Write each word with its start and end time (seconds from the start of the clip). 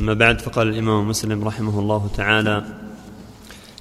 أما 0.00 0.14
بعد 0.14 0.40
فقال 0.40 0.68
الإمام 0.68 1.08
مسلم 1.08 1.44
رحمه 1.44 1.78
الله 1.78 2.10
تعالى 2.16 2.64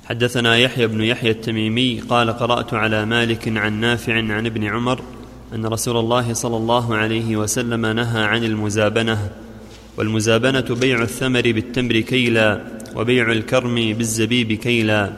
حدثنا 0.06 0.58
يحيى 0.58 0.88
بن 0.88 1.02
يحيى 1.02 1.32
التميمي 1.32 2.00
قال 2.00 2.30
قرأت 2.30 2.74
على 2.74 3.06
مالك 3.06 3.58
عن 3.58 3.80
نافع 3.80 4.14
عن 4.14 4.46
ابن 4.46 4.64
عمر 4.64 5.02
أن 5.56 5.66
رسول 5.66 5.98
الله 5.98 6.34
صلى 6.34 6.58
الله 6.58 6.96
عليه 6.96 7.38
وسلم 7.38 7.86
نهى 7.86 8.24
عن 8.24 8.44
المزابنة 8.44 9.30
والمزابنة 9.98 10.76
بيع 10.76 11.02
الثمر 11.02 11.42
بالتمر 11.42 12.00
كيلا 12.00 12.62
وبيع 12.96 13.32
الكرم 13.32 13.76
بالزبيب 13.76 14.54
كيلا. 14.54 15.14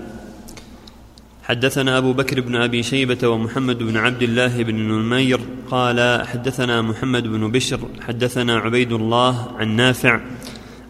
حدثنا 1.43 1.97
أبو 1.97 2.13
بكر 2.13 2.41
بن 2.41 2.55
أبي 2.55 2.83
شيبة 2.83 3.27
ومحمد 3.27 3.77
بن 3.77 3.97
عبد 3.97 4.23
الله 4.23 4.63
بن 4.63 4.75
نمير 4.75 5.39
قال 5.71 6.27
حدثنا 6.27 6.81
محمد 6.81 7.27
بن 7.27 7.51
بشر 7.51 7.79
حدثنا 8.07 8.57
عبيد 8.57 8.91
الله 8.91 9.51
عن 9.59 9.75
نافع 9.75 10.19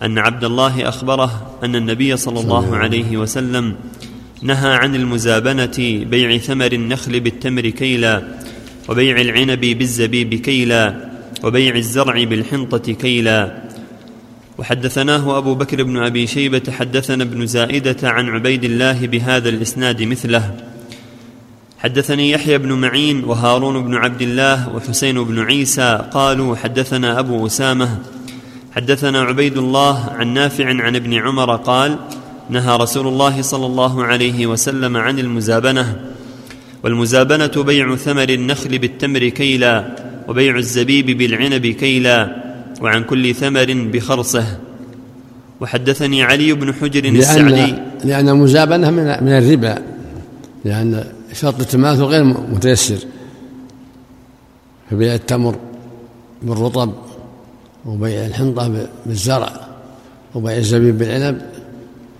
أن 0.03 0.17
عبد 0.17 0.43
الله 0.43 0.89
أخبره 0.89 1.57
أن 1.63 1.75
النبي 1.75 2.17
صلى 2.17 2.39
الله 2.39 2.77
عليه 2.77 3.17
وسلم 3.17 3.75
نهى 4.41 4.73
عن 4.73 4.95
المزابنة 4.95 6.05
بيع 6.05 6.37
ثمر 6.37 6.71
النخل 6.71 7.19
بالتمر 7.19 7.69
كيلا 7.69 8.21
وبيع 8.89 9.21
العنب 9.21 9.59
بالزبيب 9.59 10.33
كيلا 10.33 11.11
وبيع 11.43 11.75
الزرع 11.75 12.23
بالحنطة 12.23 12.93
كيلا. 12.93 13.61
وحدثناه 14.57 15.37
أبو 15.37 15.55
بكر 15.55 15.83
بن 15.83 15.97
أبي 15.97 16.27
شيبة 16.27 16.71
حدثنا 16.71 17.23
ابن 17.23 17.45
زائدة 17.45 18.09
عن 18.09 18.29
عبيد 18.29 18.63
الله 18.63 19.07
بهذا 19.07 19.49
الإسناد 19.49 20.03
مثله. 20.03 20.55
حدثني 21.79 22.31
يحيى 22.31 22.57
بن 22.57 22.73
معين 22.73 23.23
وهارون 23.23 23.83
بن 23.83 23.95
عبد 23.95 24.21
الله 24.21 24.75
وحسين 24.75 25.23
بن 25.23 25.39
عيسى 25.39 26.09
قالوا 26.11 26.55
حدثنا 26.55 27.19
أبو 27.19 27.45
أسامة 27.45 27.99
حدثنا 28.71 29.21
عبيد 29.21 29.57
الله 29.57 30.09
عن 30.09 30.33
نافع 30.33 30.65
عن 30.65 30.95
ابن 30.95 31.13
عمر 31.13 31.55
قال 31.55 31.99
نهى 32.49 32.77
رسول 32.77 33.07
الله 33.07 33.41
صلى 33.41 33.65
الله 33.65 34.03
عليه 34.03 34.47
وسلم 34.47 34.97
عن 34.97 35.19
المزابنة 35.19 35.99
والمزابنة 36.83 37.63
بيع 37.63 37.95
ثمر 37.95 38.29
النخل 38.29 38.79
بالتمر 38.79 39.27
كيلا 39.29 39.95
وبيع 40.27 40.57
الزبيب 40.57 41.17
بالعنب 41.17 41.67
كيلا 41.67 42.43
وعن 42.81 43.03
كل 43.03 43.35
ثمر 43.35 43.89
بخرصه. 43.93 44.57
وحدثني 45.61 46.23
علي 46.23 46.53
بن 46.53 46.73
حجر 46.73 47.05
السعدي. 47.05 47.75
لأن 48.03 48.29
المزابنة 48.29 48.91
من, 48.91 49.03
من 49.03 49.31
الربا 49.37 49.77
لأن 50.65 51.03
شرط 51.33 51.59
التماثل 51.59 52.03
غير 52.03 52.23
متيسر. 52.23 52.97
فبيع 54.91 55.13
التمر 55.13 55.55
بالرطب 56.41 56.93
وبيع 57.85 58.25
الحنطة 58.25 58.87
بالزرع 59.05 59.51
وبيع 60.35 60.57
الزبيب 60.57 60.97
بالعنب 60.97 61.41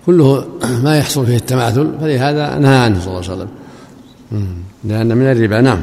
كله 0.06 0.48
ما 0.84 0.98
يحصل 0.98 1.26
فيه 1.26 1.36
التماثل 1.36 1.92
فلهذا 2.00 2.58
نهى 2.58 2.76
عنه 2.76 3.00
صلى 3.00 3.06
الله 3.08 3.30
عليه 3.30 3.32
وسلم. 3.32 3.48
لأن 4.84 5.16
من 5.16 5.22
الربا 5.22 5.60
نعم. 5.60 5.80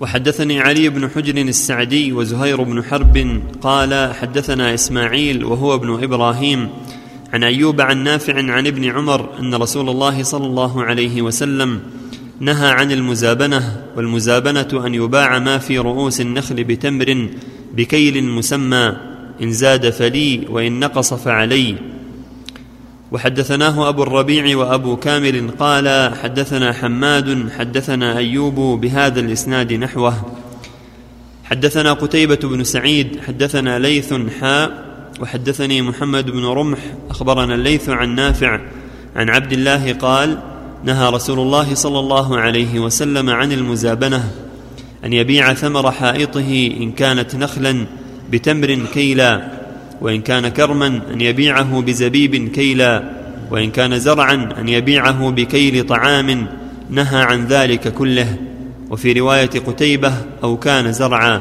وحدثني 0.00 0.60
علي 0.60 0.88
بن 0.88 1.10
حجر 1.10 1.36
السعدي 1.42 2.12
وزهير 2.12 2.62
بن 2.62 2.84
حرب 2.84 3.42
قال 3.62 4.14
حدثنا 4.14 4.74
إسماعيل 4.74 5.44
وهو 5.44 5.74
ابن 5.74 6.02
إبراهيم 6.04 6.68
عن 7.32 7.44
أيوب 7.44 7.80
عن 7.80 8.04
نافع 8.04 8.52
عن 8.52 8.66
ابن 8.66 8.84
عمر 8.84 9.28
أن 9.40 9.54
رسول 9.54 9.88
الله 9.88 10.22
صلى 10.22 10.46
الله 10.46 10.84
عليه 10.84 11.22
وسلم 11.22 11.80
نهى 12.40 12.70
عن 12.70 12.92
المزابنة 12.92 13.82
والمزابنة 13.96 14.86
أن 14.86 14.94
يباع 14.94 15.38
ما 15.38 15.58
في 15.58 15.78
رؤوس 15.78 16.20
النخل 16.20 16.64
بتمر 16.64 17.28
بكيل 17.72 18.24
مسمى 18.24 18.96
إن 19.42 19.52
زاد 19.52 19.90
فلي 19.90 20.46
وإن 20.50 20.80
نقص 20.80 21.14
فعلي. 21.14 21.76
وحدثناه 23.12 23.88
أبو 23.88 24.02
الربيع 24.02 24.56
وأبو 24.56 24.96
كامل 24.96 25.50
قال 25.58 26.14
حدثنا 26.22 26.72
حماد 26.72 27.50
حدثنا 27.58 28.16
أيوب 28.16 28.80
بهذا 28.80 29.20
الإسناد 29.20 29.72
نحوه. 29.72 30.32
حدثنا 31.44 31.92
قتيبة 31.92 32.38
بن 32.42 32.64
سعيد 32.64 33.20
حدثنا 33.26 33.78
ليث 33.78 34.14
حاء 34.40 34.92
وحدثني 35.20 35.82
محمد 35.82 36.30
بن 36.30 36.44
رمح 36.44 36.78
أخبرنا 37.10 37.54
الليث 37.54 37.88
عن 37.88 38.14
نافع 38.14 38.60
عن 39.16 39.30
عبد 39.30 39.52
الله 39.52 39.92
قال 39.92 40.38
نهى 40.84 41.10
رسول 41.10 41.38
الله 41.38 41.74
صلى 41.74 41.98
الله 41.98 42.38
عليه 42.38 42.78
وسلم 42.78 43.30
عن 43.30 43.52
المزابنة. 43.52 44.30
أن 45.04 45.12
يبيع 45.12 45.54
ثمر 45.54 45.92
حائطه 45.92 46.72
إن 46.80 46.92
كانت 46.92 47.36
نخلا 47.36 47.86
بتمر 48.30 48.78
كيلا 48.94 49.50
وإن 50.00 50.22
كان 50.22 50.48
كرما 50.48 50.86
أن 50.86 51.20
يبيعه 51.20 51.80
بزبيب 51.80 52.48
كيلا 52.48 53.02
وإن 53.50 53.70
كان 53.70 53.98
زرعا 53.98 54.48
أن 54.58 54.68
يبيعه 54.68 55.30
بكيل 55.30 55.86
طعام 55.86 56.46
نهى 56.90 57.22
عن 57.22 57.46
ذلك 57.46 57.94
كله. 57.94 58.36
وفي 58.90 59.12
رواية 59.12 59.50
قتيبة 59.66 60.12
أو 60.42 60.56
كان 60.56 60.92
زرعا. 60.92 61.40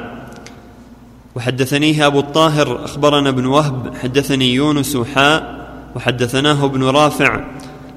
وحدثنيه 1.36 2.08
أبو 2.08 2.20
الطاهر 2.20 2.86
أخبرنا 2.86 3.30
ابن 3.30 3.46
وهب 3.46 3.96
حدثني 4.04 4.54
يونس 4.54 4.98
حاء 5.16 5.68
وحدثناه 5.96 6.66
ابن 6.66 6.84
رافع 6.84 7.46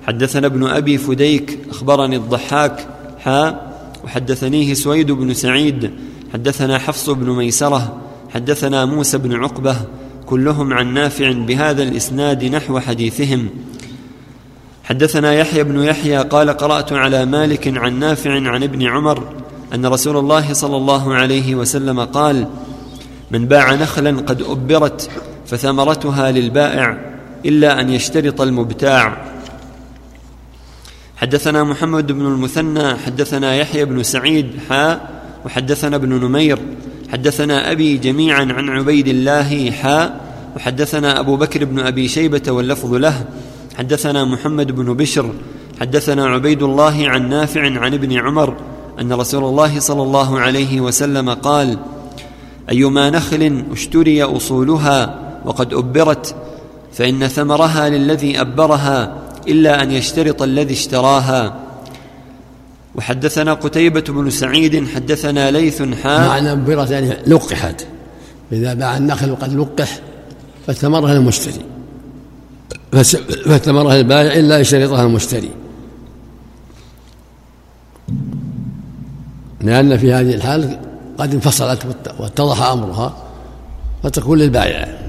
حدثنا 0.07 0.47
ابن 0.47 0.67
أبي 0.67 0.99
فديك 0.99 1.59
أخبرني 1.71 2.17
الضحاك 2.17 2.87
حاء. 3.21 3.74
وحدثنيه 4.05 4.75
سويد 4.75 5.13
بن 5.13 5.35
سعيد 5.35 5.91
حدثنا 6.33 6.79
حفص 6.79 7.11
بن 7.11 7.31
ميسرة 7.31 7.97
حدثنا 8.35 8.85
موسى 8.85 9.19
بن 9.19 9.35
عقبة 9.35 9.77
كلهم 10.27 10.73
عن 10.73 10.95
نافع 10.95 11.33
بهذا 11.33 11.83
الإسناد 11.83 12.45
نحو 12.45 12.81
حديثهم. 12.81 13.49
حدثنا 14.85 15.35
يحيى 15.35 15.65
بن 15.65 15.83
يحيى 15.83 16.19
قال 16.19 16.51
قرأت 16.51 16.93
على 16.93 17.25
مالك 17.25 17.79
عن 17.79 17.99
نافع 17.99 18.31
عن 18.31 18.63
ابن 18.63 18.83
عمر 18.83 19.35
أن 19.75 19.87
رسول 19.87 20.17
الله 20.17 20.53
صلى 20.53 20.77
الله 20.77 21.15
عليه 21.15 21.55
وسلم 21.55 22.01
قال 22.01 22.47
من 23.31 23.47
باع 23.47 23.75
نخلا 23.75 24.21
قد 24.21 24.43
أبرت 24.43 25.11
فثمرتها 25.47 26.31
للبائع 26.31 27.15
إلا 27.47 27.81
أن 27.81 27.91
يشترط 27.91 28.41
المبتاع 28.41 29.34
حدثنا 31.17 31.65
محمد 31.65 32.13
بن 32.13 32.27
المثنى 32.27 32.95
حدثنا 32.97 33.55
يحيى 33.55 33.85
بن 33.85 34.03
سعيد 34.03 34.47
حاء 34.69 35.11
وحدثنا 35.47 35.97
ابن 35.97 36.09
نمير. 36.09 36.59
حدثنا 37.13 37.73
أبي 37.73 37.97
جميعا 37.97 38.45
عن 38.53 38.69
عبيد 38.69 39.09
الله 39.09 39.71
حاء 39.71 40.21
وحدثنا 40.57 41.21
أبو 41.21 41.37
بكر 41.37 41.65
بن 41.65 41.81
أبي 41.81 42.09
شيبة 42.09 42.43
واللفظ 42.49 42.95
له. 42.95 43.25
حدثنا 43.79 44.25
محمد 44.25 44.73
بن 44.73 44.95
بشر. 44.95 45.31
حدثنا 45.81 46.27
عبيد 46.27 46.63
الله 46.63 47.09
عن 47.09 47.29
نافع 47.29 47.79
عن 47.79 47.95
ابن 47.95 48.13
عمر 48.13 48.57
أن 49.01 49.13
رسول 49.13 49.45
الله 49.45 49.81
صلى 49.81 50.03
الله 50.03 50.41
عليه 50.41 50.81
وسلم 50.81 51.31
قال 51.31 51.79
أيما 52.71 53.11
نخل 53.11 53.65
اشتري 53.73 54.23
أصولها 54.23 55.21
وقد 55.45 55.75
أبرت 55.75 56.35
فإن 56.93 57.29
ثمرها 57.29 57.89
للذي 57.89 58.41
أبرها 58.41 59.24
إلا 59.49 59.83
أن 59.83 59.91
يشترط 59.91 60.43
الذي 60.43 60.75
اشتراها. 60.75 61.61
وحدثنا 62.95 63.55
قتيبة 63.55 64.01
بن 64.01 64.31
سعيد 64.31 64.89
حدثنا 64.89 65.51
ليث 65.51 65.83
حاء 65.83 66.29
معنى 66.29 66.53
أبرت 66.53 66.91
يعني 66.91 67.17
لقحت. 67.27 67.87
إذا 68.53 68.75
باع 68.75 68.97
النخل 68.97 69.31
وقد 69.31 69.53
لقح 69.53 69.99
فثمرها 70.67 71.13
المشتري. 71.13 71.65
فثمرها 73.45 73.97
البائع 73.97 74.39
إلا 74.39 74.59
يشترطها 74.59 75.03
المشتري. 75.03 75.51
لأن 79.61 79.99
في 79.99 80.13
هذه 80.13 80.35
الحال 80.35 80.79
قد 81.19 81.35
انفصلت 81.35 81.87
واتضح 82.19 82.63
أمرها 82.63 83.17
فتكون 84.03 84.39
للبائع. 84.39 85.04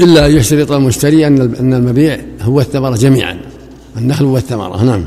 إلا 0.00 0.26
أن 0.26 0.36
يشترط 0.36 0.72
المشتري 0.72 1.26
أن 1.26 1.74
المبيع 1.74 2.20
هو 2.40 2.60
الثمرة 2.60 2.96
جميعا. 2.96 3.40
النخل 3.96 4.24
والثمرة 4.24 4.84
نعم. 4.84 5.04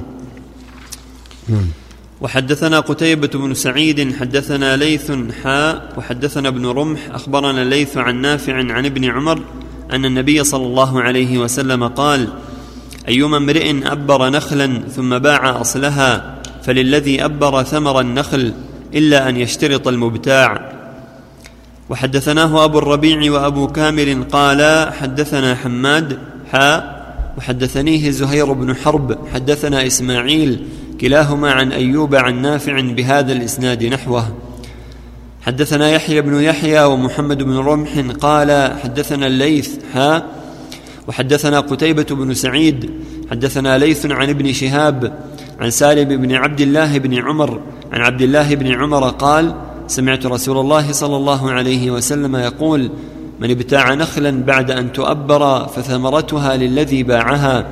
نعم. 1.49 1.67
وحدثنا 2.21 2.79
قتيبة 2.79 3.27
بن 3.27 3.53
سعيد 3.53 4.15
حدثنا 4.15 4.77
ليث 4.77 5.11
حاء 5.43 5.93
وحدثنا 5.97 6.47
ابن 6.47 6.65
رمح 6.65 6.99
أخبرنا 7.11 7.61
الليث 7.61 7.97
عن 7.97 8.21
نافع 8.21 8.53
عن 8.53 8.85
ابن 8.85 9.05
عمر 9.05 9.41
أن 9.91 10.05
النبي 10.05 10.43
صلى 10.43 10.65
الله 10.65 11.01
عليه 11.01 11.37
وسلم 11.37 11.87
قال 11.87 12.27
أيما 13.07 13.37
امرئ 13.37 13.91
أبر 13.91 14.29
نخلا 14.29 14.81
ثم 14.95 15.17
باع 15.17 15.61
أصلها 15.61 16.35
فللذي 16.63 17.25
أبر 17.25 17.63
ثمر 17.63 17.99
النخل 17.99 18.53
إلا 18.93 19.29
أن 19.29 19.37
يشترط 19.37 19.87
المبتاع. 19.87 20.73
وحدثناه 21.93 22.65
أبو 22.65 22.77
الربيع 22.77 23.31
وأبو 23.31 23.67
كامل 23.67 24.23
قالا 24.23 24.91
حدثنا 24.91 25.55
حماد 25.55 26.17
حاء 26.51 27.03
وحدثنيه 27.37 28.09
زهير 28.09 28.53
بن 28.53 28.75
حرب 28.75 29.17
حدثنا 29.33 29.87
إسماعيل 29.87 30.65
كلاهما 31.01 31.51
عن 31.51 31.71
أيوب 31.71 32.15
عن 32.15 32.41
نافع 32.41 32.81
بهذا 32.81 33.33
الإسناد 33.33 33.83
نحوه. 33.83 34.35
حدثنا 35.41 35.89
يحيى 35.89 36.21
بن 36.21 36.41
يحيى 36.41 36.83
ومحمد 36.83 37.43
بن 37.43 37.57
رمح 37.57 37.99
قال 38.21 38.79
حدثنا 38.83 39.27
الليث 39.27 39.75
ها 39.93 40.25
وحدثنا 41.07 41.59
قتيبة 41.59 42.07
بن 42.11 42.33
سعيد 42.33 42.89
حدثنا 43.31 43.77
ليث 43.77 44.05
عن 44.05 44.29
ابن 44.29 44.53
شهاب 44.53 45.13
عن 45.59 45.69
سالم 45.69 46.21
بن 46.21 46.35
عبد 46.35 46.61
الله 46.61 46.97
بن 46.97 47.13
عمر 47.13 47.61
عن 47.91 48.01
عبد 48.01 48.21
الله 48.21 48.55
بن 48.55 48.71
عمر 48.71 49.09
قال 49.09 49.55
سمعت 49.87 50.25
رسول 50.25 50.57
الله 50.57 50.91
صلى 50.91 51.15
الله 51.15 51.51
عليه 51.51 51.91
وسلم 51.91 52.35
يقول 52.35 52.91
من 53.39 53.51
ابتاع 53.51 53.93
نخلا 53.93 54.43
بعد 54.43 54.71
أن 54.71 54.91
تؤبر 54.91 55.67
فثمرتها 55.67 56.57
للذي 56.57 57.03
باعها 57.03 57.65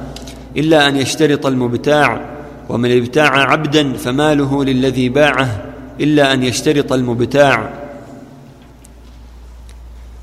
إلا 0.57 0.87
أن 0.87 0.95
يشترط 0.95 1.45
المبتاع 1.45 2.29
ومن 2.69 2.97
ابتاع 2.97 3.51
عبدا 3.51 3.93
فماله 3.93 4.63
للذي 4.63 5.09
باعه 5.09 5.63
إلا 5.99 6.33
أن 6.33 6.43
يشترط 6.43 6.93
المبتاع. 6.93 7.69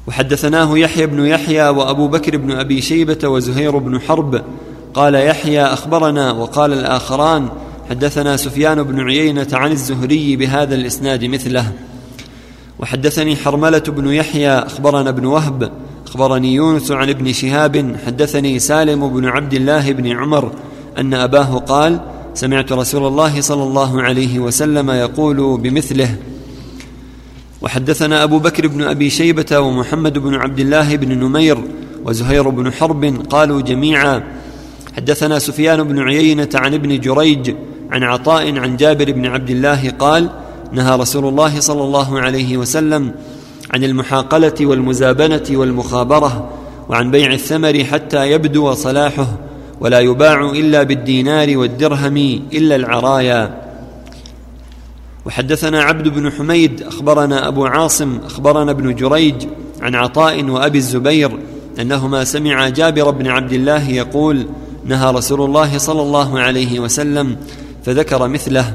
وحدثناه 0.08 0.79
يحيى 0.79 1.06
بن 1.06 1.26
يحيى 1.26 1.69
وأبو 1.69 2.08
بكر 2.08 2.37
بن 2.37 2.52
أبي 2.52 2.81
شيبة 2.81 3.29
وزهير 3.29 3.79
بن 3.79 4.00
حرب 4.00 4.43
قال 4.94 5.14
يحيى 5.14 5.62
أخبرنا 5.62 6.32
وقال 6.32 6.73
الآخران 6.73 7.49
حدثنا 7.90 8.37
سفيان 8.37 8.82
بن 8.82 9.00
عيينة 9.00 9.46
عن 9.52 9.73
الزهري 9.73 10.37
بهذا 10.37 10.75
الإسناد 10.75 11.25
مثله. 11.25 11.73
وحدثني 12.79 13.37
حرملة 13.37 13.79
بن 13.79 14.12
يحيى 14.12 14.50
أخبرنا 14.50 15.11
ابن 15.11 15.25
وهب 15.25 15.73
أخبرني 16.06 16.55
يونس 16.55 16.90
عن 16.90 17.08
ابن 17.08 17.32
شهاب 17.32 17.96
حدثني 18.06 18.58
سالم 18.58 19.08
بن 19.08 19.25
عبد 19.25 19.55
الله 19.55 19.93
بن 19.93 20.06
عمر 20.06 20.52
أن 20.99 21.14
أباه 21.14 21.58
قال 21.58 22.00
سمعت 22.35 22.73
رسول 22.73 23.06
الله 23.06 23.40
صلى 23.40 23.62
الله 23.62 24.02
عليه 24.02 24.38
وسلم 24.38 24.90
يقول 24.90 25.61
بمثله. 25.61 26.17
وحدثنا 27.62 28.23
أبو 28.25 28.38
بكر 28.38 28.67
بن 28.67 28.82
أبي 28.82 29.11
شيبة 29.11 29.58
ومحمد 29.58 30.19
بن 30.19 30.35
عبد 30.35 30.61
الله 30.61 30.96
بن 30.96 31.19
نمير 31.19 31.58
وزهير 32.05 32.49
بن 32.49 32.73
حرب 32.73 33.05
قالوا 33.31 33.61
جميعا. 33.61 34.23
حدثنا 34.96 35.38
سفيان 35.38 35.82
بن 35.82 35.99
عيينة 35.99 36.49
عن 36.55 36.75
ابن 36.75 37.00
جريج 37.00 37.55
عن 37.90 38.02
عطاء 38.02 38.58
عن 38.58 38.76
جابر 38.76 39.12
بن 39.12 39.26
عبد 39.26 39.50
الله 39.50 39.90
قال 39.90 40.31
نهى 40.73 40.96
رسول 40.96 41.29
الله 41.29 41.61
صلى 41.61 41.82
الله 41.82 42.20
عليه 42.20 42.56
وسلم 42.56 43.14
عن 43.75 43.85
المحاقلة 43.85 44.55
والمزابنة 44.61 45.44
والمخابرة 45.50 46.50
وعن 46.88 47.11
بيع 47.11 47.32
الثمر 47.32 47.85
حتى 47.85 48.31
يبدو 48.31 48.75
صلاحه 48.75 49.26
ولا 49.81 50.00
يباع 50.00 50.50
إلا 50.50 50.82
بالدينار 50.82 51.58
والدرهم 51.58 52.17
إلا 52.52 52.76
العرايا. 52.76 53.69
وحدثنا 55.26 55.82
عبد 55.82 56.08
بن 56.08 56.32
حميد 56.32 56.82
أخبرنا 56.82 57.49
أبو 57.49 57.67
عاصم 57.67 58.19
أخبرنا 58.26 58.70
ابن 58.70 58.94
جريج 58.94 59.35
عن 59.81 59.94
عطاء 59.94 60.44
وأبي 60.44 60.79
الزبير 60.79 61.31
أنهما 61.81 62.25
سمعا 62.25 62.69
جابر 62.69 63.11
بن 63.11 63.26
عبد 63.26 63.52
الله 63.52 63.90
يقول 63.90 64.46
نهى 64.85 65.12
رسول 65.12 65.40
الله 65.40 65.79
صلى 65.79 66.02
الله 66.02 66.40
عليه 66.40 66.81
وسلم 66.81 67.37
فذكر 67.85 68.29
مثله. 68.29 68.75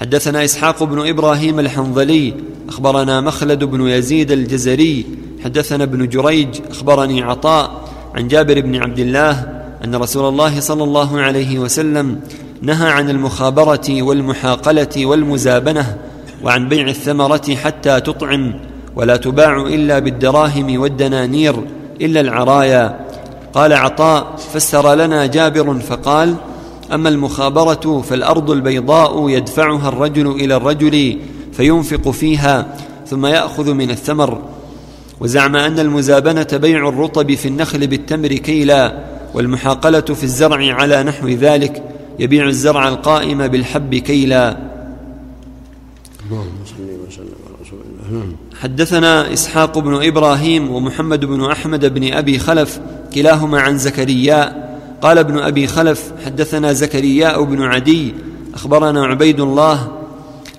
حدثنا 0.00 0.44
إسحاق 0.44 0.82
بن 0.82 1.08
إبراهيم 1.08 1.60
الحنظلي 1.60 2.34
أخبرنا 2.68 3.20
مخلد 3.20 3.64
بن 3.64 3.86
يزيد 3.86 4.30
الجزري. 4.30 5.06
حدثنا 5.44 5.84
ابن 5.84 6.08
جريج 6.08 6.48
أخبرني 6.70 7.22
عطاء 7.22 7.88
عن 8.14 8.28
جابر 8.28 8.60
بن 8.60 8.82
عبد 8.82 8.98
الله 8.98 9.62
أن 9.84 9.94
رسول 9.94 10.28
الله 10.28 10.60
صلى 10.60 10.84
الله 10.84 11.20
عليه 11.20 11.58
وسلم 11.58 12.20
نهى 12.62 12.90
عن 12.90 13.10
المخابرة 13.10 14.02
والمحاقلة 14.02 15.06
والمزابنة 15.06 15.96
وعن 16.44 16.68
بيع 16.68 16.88
الثمرة 16.88 17.54
حتى 17.54 18.00
تطعم 18.00 18.54
ولا 18.96 19.16
تباع 19.16 19.66
إلا 19.66 19.98
بالدراهم 19.98 20.80
والدنانير 20.80 21.54
إلا 22.00 22.20
العرايا. 22.20 23.00
قال 23.54 23.72
عطاء 23.72 24.36
فسر 24.54 24.94
لنا 24.94 25.26
جابر 25.26 25.78
فقال 25.78 26.34
أما 26.92 27.08
المخابرة 27.08 28.00
فالأرض 28.00 28.50
البيضاء 28.50 29.28
يدفعها 29.28 29.88
الرجل 29.88 30.30
إلى 30.30 30.56
الرجل 30.56 31.18
فينفق 31.52 32.10
فيها 32.10 32.76
ثم 33.06 33.26
يأخذ 33.26 33.74
من 33.74 33.90
الثمر. 33.90 34.42
وزعم 35.20 35.56
أن 35.56 35.78
المزابنة 35.78 36.46
بيع 36.52 36.88
الرطب 36.88 37.34
في 37.34 37.48
النخل 37.48 37.86
بالتمر 37.86 38.28
كيلا 38.28 39.04
والمحاقلة 39.34 40.00
في 40.00 40.24
الزرع 40.24 40.74
على 40.74 41.02
نحو 41.02 41.28
ذلك 41.28 41.82
يبيع 42.18 42.48
الزرع 42.48 42.88
القائم 42.88 43.48
بالحب 43.48 43.94
كيلا. 43.94 44.56
حدثنا 48.60 49.32
إسحاق 49.32 49.78
بن 49.78 50.06
إبراهيم 50.06 50.70
ومحمد 50.70 51.24
بن 51.24 51.44
أحمد 51.44 51.94
بن 51.94 52.12
أبي 52.12 52.38
خلف 52.38 52.80
كلاهما 53.14 53.60
عن 53.60 53.78
زكريا 53.78 54.71
قال 55.02 55.18
ابن 55.18 55.38
أبي 55.38 55.66
خلف 55.66 56.12
حدثنا 56.24 56.72
زكرياء 56.72 57.42
بن 57.42 57.62
عدي 57.62 58.14
أخبرنا 58.54 59.06
عبيد 59.06 59.40
الله 59.40 59.92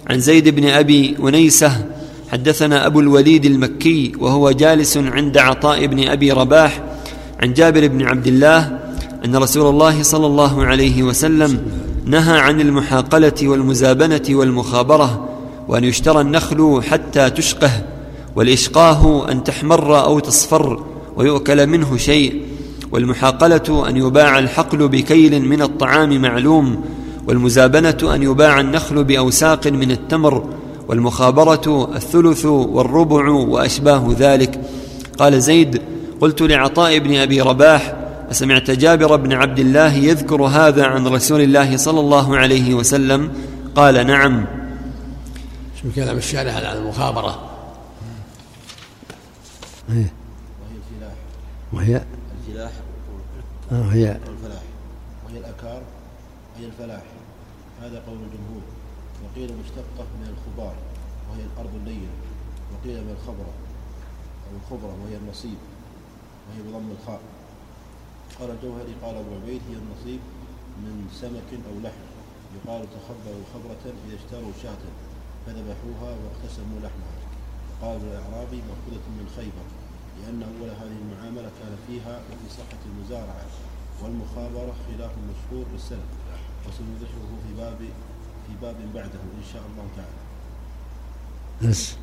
عن 0.09 0.19
زيد 0.19 0.49
بن 0.49 0.65
أبي 0.65 1.15
ونيسة 1.19 1.85
حدثنا 2.31 2.85
أبو 2.85 2.99
الوليد 2.99 3.45
المكي 3.45 4.11
وهو 4.19 4.51
جالس 4.51 4.97
عند 4.97 5.37
عطاء 5.37 5.85
بن 5.85 6.07
أبي 6.07 6.31
رباح 6.31 6.83
عن 7.39 7.53
جابر 7.53 7.87
بن 7.87 8.01
عبد 8.01 8.27
الله 8.27 8.79
أن 9.25 9.35
رسول 9.35 9.69
الله 9.69 10.03
صلى 10.03 10.27
الله 10.27 10.65
عليه 10.65 11.03
وسلم 11.03 11.61
نهى 12.05 12.39
عن 12.39 12.61
المحاقلة 12.61 13.33
والمزابنة 13.43 14.23
والمخابرة 14.29 15.29
وأن 15.67 15.83
يشترى 15.83 16.21
النخل 16.21 16.81
حتى 16.89 17.29
تشقه 17.29 17.71
والإشقاه 18.35 19.31
أن 19.31 19.43
تحمر 19.43 20.03
أو 20.03 20.19
تصفر 20.19 20.83
ويؤكل 21.15 21.67
منه 21.67 21.97
شيء. 21.97 22.41
والمحاقلة 22.93 23.89
أن 23.89 23.97
يباع 23.97 24.39
الحقل 24.39 24.87
بكيل 24.87 25.41
من 25.41 25.61
الطعام 25.61 26.21
معلوم 26.21 26.85
والمزابنة 27.27 27.97
أن 28.15 28.23
يباع 28.23 28.59
النخل 28.59 29.03
بأوساق 29.03 29.67
من 29.67 29.91
التمر 29.91 30.49
والمخابرة 30.87 31.91
الثلث 31.95 32.45
والربع 32.45 33.29
وأشباه 33.29 34.15
ذلك. 34.19 34.61
قال 35.17 35.41
زيد 35.41 35.81
قلت 36.21 36.41
لعطاء 36.41 36.99
بن 36.99 37.15
أبي 37.15 37.41
رباح 37.41 37.95
أسمعت 38.31 38.71
جابر 38.71 39.15
بن 39.15 39.33
عبد 39.33 39.59
الله 39.59 39.93
يذكر 39.93 40.43
هذا 40.43 40.85
عن 40.85 41.07
رسول 41.07 41.41
الله 41.41 41.77
صلى 41.77 41.99
الله 41.99 42.37
عليه 42.37 42.73
وسلم؟ 42.73 43.31
قال 43.75 44.07
نعم. 44.07 44.45
شو 45.81 45.87
كلام 45.95 46.17
الشارع 46.17 46.51
على 46.51 46.77
المخابرة؟ 46.77 47.39
وهي؟ 49.89 50.05
الفلاح 51.73 52.22
وهي 53.79 54.11
آه 54.11 54.19
وهي 54.19 54.29
الفلاح. 54.29 54.63
وهي 55.25 55.37
الأكار 55.37 55.81
وهي 56.55 56.65
الفلاح. 56.65 57.03
هذا 57.81 58.03
قول 58.07 58.17
الجمهور. 58.17 58.63
وقيل 59.23 59.49
مشتقة 59.63 60.07
من 60.21 60.27
الخبار 60.33 60.75
وهي 61.29 61.43
الأرض 61.43 61.75
اللينة 61.75 62.13
وقيل 62.73 62.97
من 63.03 63.15
الخبرة 63.17 63.53
أو 64.45 64.51
الخبرة 64.61 64.93
وهي 65.03 65.17
النصيب. 65.17 65.57
وهي 66.45 66.61
بضم 66.67 66.91
الخاء. 66.91 67.21
قال 68.39 68.49
الجوهري 68.51 68.93
قال 69.03 69.15
أبو 69.15 69.31
عبيد 69.41 69.61
هي 69.69 69.75
النصيب 69.83 70.21
من 70.83 71.09
سمك 71.21 71.49
أو 71.69 71.75
لحم. 71.83 72.05
يقال 72.55 72.81
تخبروا 72.95 73.43
خبرة 73.53 73.83
إذا 74.07 74.15
اشتروا 74.15 74.53
شاة 74.63 74.83
فذبحوها 75.45 76.09
واقتسموا 76.21 76.79
لحمها. 76.83 77.17
قال 77.81 77.97
الأعرابي 77.97 78.59
مأخوذة 78.69 79.05
من 79.17 79.27
خيبر 79.35 79.67
لأن 80.19 80.43
أول 80.43 80.69
هذه 80.69 80.97
المعاملة 81.03 81.49
كان 81.59 81.73
فيها 81.87 82.15
وفي 82.29 82.47
صحة 82.57 82.81
المزارعة. 82.85 83.45
والمخابرة 84.01 84.73
خلاف 84.87 85.11
مشهور 85.29 85.65
بالسلف 85.71 86.09
وسنوضحه 86.67 87.23
في 87.47 87.61
باب 87.61 87.77
في 88.47 88.53
باب 88.61 88.75
بعده 88.93 89.19
إن 89.37 89.45
شاء 89.53 89.61
الله 89.61 89.85
تعالى. 89.95 90.23
بس. 91.71 91.95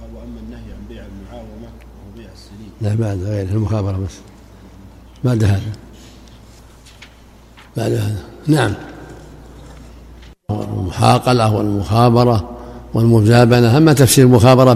قال 0.00 0.14
وأما 0.14 0.40
النهي 0.40 0.72
عن 0.72 0.84
بيع 0.88 1.04
المعاومة 1.04 1.68
وهو 1.68 2.16
بيع 2.16 2.28
السنين. 2.32 2.70
لا 2.80 2.94
بعد 2.94 3.18
غير 3.22 3.48
المخابرة 3.48 3.96
بس. 3.96 4.18
بعد 5.24 5.44
هذا. 5.44 5.72
بعد 7.76 7.92
هذا. 7.92 8.24
نعم. 8.46 8.74
المحاقلة 10.50 11.54
والمخابرة 11.54 12.50
والمزابنة 12.94 13.76
أما 13.76 13.92
تفسير 13.92 14.24
المخابرة 14.24 14.72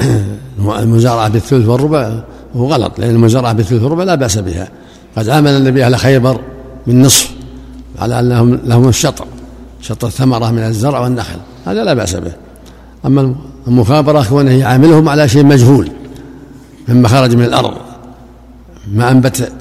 المزارعة 0.82 1.28
بالثلث 1.28 1.68
والربع 1.68 2.22
هو 2.56 2.66
غلط 2.66 2.98
لأن 2.98 3.10
المزارعة 3.10 3.52
بالثلث 3.52 3.82
والربع 3.82 4.04
لا 4.04 4.14
بأس 4.14 4.38
بها. 4.38 4.68
قد 5.16 5.28
عامل 5.28 5.50
النبي 5.50 5.86
أهل 5.86 5.96
خيبر 5.96 6.40
بالنصف 6.86 7.30
على 7.98 8.20
أن 8.20 8.58
لهم 8.64 8.88
الشطر 8.88 9.24
شطر 9.80 10.10
ثمرة 10.10 10.50
من 10.50 10.62
الزرع 10.62 11.00
والنخل 11.00 11.38
هذا 11.66 11.84
لا 11.84 11.94
بأس 11.94 12.14
به. 12.14 12.32
أما 13.06 13.34
المخابرة 13.68 14.24
كونه 14.28 14.50
يعاملهم 14.50 15.08
على 15.08 15.28
شيء 15.28 15.44
مجهول 15.44 15.90
مما 16.88 17.08
خرج 17.08 17.34
من 17.34 17.44
الأرض 17.44 17.74
ما 18.92 19.10
أنبت 19.10 19.52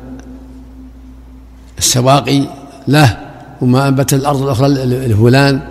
السواقي 1.78 2.44
له 2.88 3.18
وما 3.62 3.88
أنبت 3.88 4.14
الأرض 4.14 4.42
الأخرى 4.44 4.68
لفلان 4.68 5.62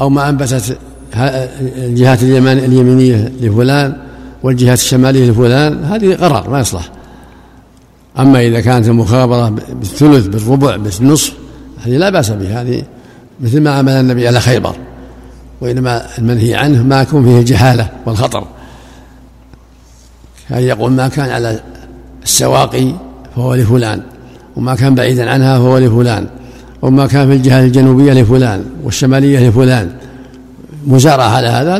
أو 0.00 0.08
ما 0.08 0.28
أنبتت 0.28 0.78
الجهات 1.16 2.22
اليمينية 2.22 3.32
لفلان. 3.40 3.96
والجهات 4.42 4.78
الشمالية 4.78 5.30
لفلان 5.30 5.84
هذه 5.84 6.14
قرار 6.14 6.50
ما 6.50 6.60
يصلح. 6.60 6.88
أما 8.18 8.40
إذا 8.40 8.60
كانت 8.60 8.88
المخابرة 8.88 9.48
بالثلث 9.48 10.26
بالربع 10.26 10.76
بالنصف 10.76 11.32
هذه 11.84 11.96
لا 11.96 12.10
بأس 12.10 12.30
بها 12.30 12.62
هذه 12.62 12.82
مثل 13.40 13.60
ما 13.60 13.70
عمل 13.70 13.92
النبي 13.92 14.28
على 14.28 14.40
خيبر. 14.40 14.74
وإنما 15.60 16.18
المنهي 16.18 16.54
عنه 16.54 16.82
ما 16.82 17.02
يكون 17.02 17.24
فيه 17.24 17.38
الجهالة 17.38 17.88
والخطر. 18.06 18.44
كان 20.48 20.62
يقول 20.62 20.92
ما 20.92 21.08
كان 21.08 21.30
على 21.30 21.60
السواقي 22.22 22.92
فهو 23.36 23.54
لفلان 23.54 24.02
وما 24.56 24.74
كان 24.74 24.94
بعيدا 24.94 25.30
عنها 25.30 25.58
فهو 25.58 25.78
لفلان 25.78 26.26
وما 26.82 27.06
كان 27.06 27.28
في 27.28 27.34
الجهة 27.34 27.60
الجنوبية 27.64 28.12
لفلان 28.12 28.64
والشمالية 28.82 29.48
لفلان. 29.48 29.92
مزارعة 30.86 31.28
على 31.28 31.48
هذا 31.48 31.78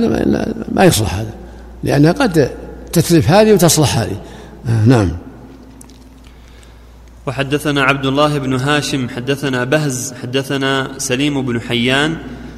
ما 0.73 0.85
يصلح 0.85 1.15
هذا. 1.15 1.42
لأنها 1.85 2.13
قد 2.13 2.51
تتلف 2.93 3.31
هذه 3.31 3.53
وتصلح 3.53 3.99
هذه. 3.99 4.21
آه 4.69 4.85
نعم. 4.87 5.11
وحدثنا 7.27 7.83
عبد 7.83 8.07
الله 8.07 8.39
بن 8.39 8.55
هاشم 8.55 9.09
حدثنا 9.09 9.65
بهز 9.65 10.15
حدثنا 10.23 10.91
سليم 10.99 11.43
بن 11.43 11.61
حيان 11.61 12.17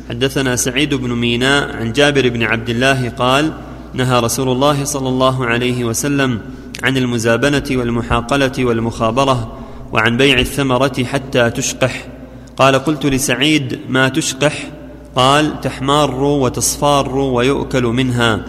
حدثنا 0.09 0.57
سعيد 0.57 0.95
بن 0.95 1.13
ميناء 1.13 1.77
عن 1.77 1.93
جابر 1.93 2.29
بن 2.29 2.43
عبد 2.43 2.71
الله 2.71 3.09
قال 3.09 3.53
نهى 3.95 4.21
رسول 4.21 4.49
الله 4.49 4.85
صلى 4.85 5.09
الله 5.09 5.47
عليه 5.47 5.85
وسلم 5.85 6.41
عن 6.83 6.97
المزابنة 6.97 7.65
والمحاقلة 7.71 8.53
والمخابرة 8.59 9.59
وعن 9.93 10.17
بيع 10.17 10.39
الثمرة 10.39 11.05
حتى 11.05 11.51
تشقح. 11.51 12.07
قال 12.57 12.75
قلت 12.77 13.07
لسعيد 13.07 13.79
ما 13.89 14.09
تشقح؟ 14.09 14.71
قال 15.17 15.61
تحمار 15.61 16.15
وتصفار 16.15 17.17
ويؤكل 17.17 17.83
منها. 17.83 18.45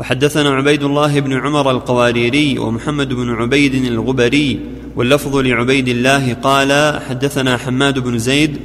وحدثنا 0.00 0.50
عبيد 0.50 0.82
الله 0.82 1.20
بن 1.20 1.32
عمر 1.32 1.70
القواريري 1.70 2.58
ومحمد 2.58 3.08
بن 3.12 3.30
عبيد 3.34 3.74
الغبري 3.74 4.60
واللفظ 4.96 5.36
لعبيد 5.36 5.88
الله 5.88 6.34
قال 6.34 7.00
حدثنا 7.08 7.56
حماد 7.56 7.98
بن 7.98 8.18
زيد 8.18 8.56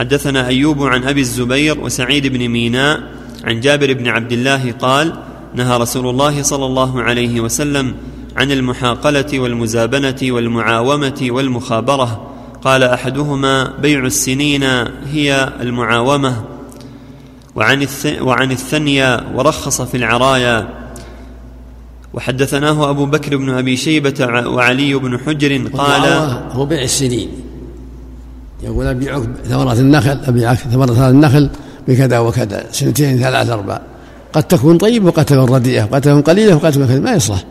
حدثنا 0.00 0.46
أيوب 0.46 0.82
عن 0.82 1.04
أبي 1.04 1.20
الزبير 1.20 1.80
وسعيد 1.80 2.26
بن 2.26 2.48
ميناء 2.48 3.00
عن 3.44 3.60
جابر 3.60 3.92
بن 3.92 4.08
عبد 4.08 4.32
الله 4.32 4.72
قال 4.72 5.12
نهى 5.54 5.78
رسول 5.78 6.08
الله 6.08 6.42
صلى 6.42 6.66
الله 6.66 7.02
عليه 7.02 7.40
وسلم 7.40 7.94
عن 8.36 8.52
المحاقلة 8.52 9.38
والمزابنة 9.38 10.18
والمعاومة 10.22 11.26
والمخابرة. 11.30 12.30
قال 12.64 12.82
أحدهما 12.82 13.72
بيع 13.82 14.06
السنين 14.06 14.62
هي 15.12 15.52
المعاومة. 15.60 16.44
وعن, 17.54 17.86
وعن 18.20 18.50
الثنيا 18.50 19.24
ورخص 19.34 19.82
في 19.82 19.96
العرايا. 19.96 20.83
وحدثناه 22.14 22.90
أبو 22.90 23.06
بكر 23.06 23.36
بن 23.36 23.50
أبي 23.50 23.76
شيبة 23.76 24.26
وعلي 24.46 24.94
بن 24.94 25.18
حجر 25.18 25.68
قال 25.68 26.04
هو 26.52 26.66
بيع 26.66 26.82
السنين. 26.82 27.28
يقول 28.62 28.86
أبيعك 28.86 29.22
ثمرة 29.44 29.72
النخل 29.72 30.18
أبيعك 30.24 30.58
ثمرة 30.58 31.10
النخل 31.10 31.50
بكذا 31.88 32.18
وكذا 32.18 32.66
سنتين 32.72 33.18
ثلاث 33.18 33.50
أربع 33.50 33.80
قد 34.32 34.42
تكون 34.42 34.78
طيب 34.78 35.04
وقد 35.04 35.24
تكون 35.24 35.54
رديئة 35.54 35.84
وقد 35.84 36.00
تكون 36.00 36.22
قليلة 36.22 36.56
وقد 36.56 36.72
تكون 36.72 37.00
ما 37.00 37.12
يصلح. 37.12 37.44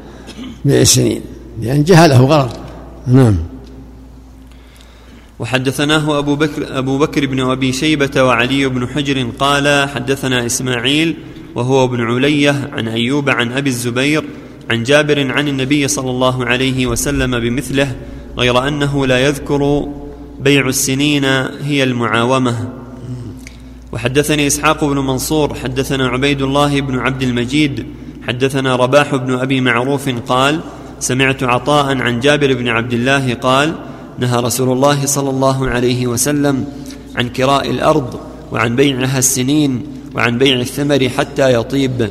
بيع 0.65 0.81
السنين 0.81 1.21
لأن 1.61 1.83
جهله 1.83 2.21
غرض. 2.21 2.51
نعم. 3.07 3.37
وحدثناه 5.39 6.19
أبو 6.19 6.35
بكر, 6.35 6.77
أبو 6.77 6.97
بكر 6.97 7.25
بن 7.25 7.39
أبي 7.39 7.73
شيبة 7.73 8.23
وعلي 8.23 8.67
بن 8.67 8.87
حجر 8.87 9.27
قال 9.39 9.89
حدثنا 9.89 10.45
إسماعيل 10.45 11.15
وهو 11.55 11.85
ابن 11.85 12.01
علية 12.01 12.69
عن 12.73 12.87
أيوب 12.87 13.29
عن 13.29 13.51
أبي 13.51 13.69
الزبير 13.69 14.23
عن 14.69 14.83
جابر 14.83 15.31
عن 15.31 15.47
النبي 15.47 15.87
صلى 15.87 16.09
الله 16.09 16.45
عليه 16.45 16.87
وسلم 16.87 17.39
بمثله 17.39 17.95
غير 18.37 18.67
أنه 18.67 19.05
لا 19.05 19.19
يذكر 19.19 19.87
بيع 20.39 20.67
السنين 20.67 21.25
هي 21.61 21.83
المعاومة. 21.83 22.69
وحدثني 23.91 24.47
إسحاق 24.47 24.83
بن 24.85 24.97
منصور 24.97 25.53
حدثنا 25.53 26.07
عبيد 26.07 26.41
الله 26.41 26.81
بن 26.81 26.99
عبد 26.99 27.21
المجيد 27.23 27.85
حدثنا 28.27 28.75
رباح 28.75 29.15
بن 29.15 29.33
أبي 29.33 29.61
معروف 29.61 30.09
قال 30.09 30.59
سمعت 30.99 31.43
عطاء 31.43 31.97
عن 31.97 32.19
جابر 32.19 32.53
بن 32.53 32.67
عبد 32.67 32.93
الله 32.93 33.33
قال 33.33 33.75
نهى 34.19 34.41
رسول 34.41 34.71
الله 34.71 35.05
صلى 35.05 35.29
الله 35.29 35.67
عليه 35.67 36.07
وسلم 36.07 36.65
عن 37.15 37.29
كراء 37.29 37.69
الأرض 37.69 38.19
وعن 38.51 38.75
بيعها 38.75 39.19
السنين 39.19 39.83
وعن 40.15 40.37
بيع 40.37 40.59
الثمر 40.59 41.09
حتى 41.09 41.53
يطيب. 41.53 42.09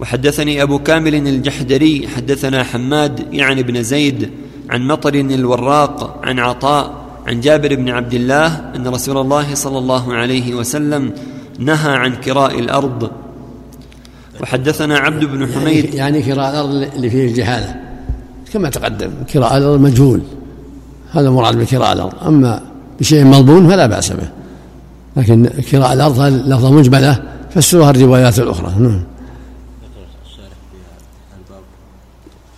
وحدثني 0.00 0.62
أبو 0.62 0.78
كامل 0.78 1.14
الجحدري 1.14 2.08
حدثنا 2.16 2.64
حماد 2.64 3.34
يعني 3.34 3.62
بن 3.62 3.82
زيد 3.82 4.30
عن 4.70 4.86
مطر 4.86 5.14
الوراق 5.14 6.20
عن 6.24 6.38
عطاء 6.38 6.94
عن 7.26 7.40
جابر 7.40 7.74
بن 7.74 7.88
عبد 7.88 8.14
الله 8.14 8.46
أن 8.76 8.88
رسول 8.88 9.18
الله 9.18 9.54
صلى 9.54 9.78
الله 9.78 10.14
عليه 10.14 10.54
وسلم 10.54 11.12
نهى 11.58 11.92
عن 11.92 12.14
كراء 12.14 12.58
الأرض. 12.58 13.10
وحدثنا 14.40 14.98
عبد 14.98 15.24
بن 15.24 15.46
حميد. 15.52 15.94
يعني 15.94 16.22
كراء 16.22 16.50
الأرض 16.50 16.70
اللي 16.96 17.10
فيه 17.10 17.26
الجهالة 17.28 17.74
كما 18.52 18.70
تقدم 18.70 19.10
كراء 19.32 19.56
الأرض 19.56 19.80
مجهول 19.80 20.20
هذا 21.12 21.30
مراد 21.30 21.58
بكراء 21.58 21.92
الأرض 21.92 22.12
أما 22.26 22.60
بشيء 23.00 23.24
مضمون 23.24 23.68
فلا 23.68 23.86
بأس 23.86 24.12
به 24.12 24.28
لكن 25.16 25.46
كراء 25.70 25.92
الأرض 25.92 26.20
لفظه 26.20 26.72
مجملة 26.72 27.22
فسروها 27.54 27.90
الروايات 27.90 28.38
الأخرى. 28.38 28.72
نعم. 28.78 29.02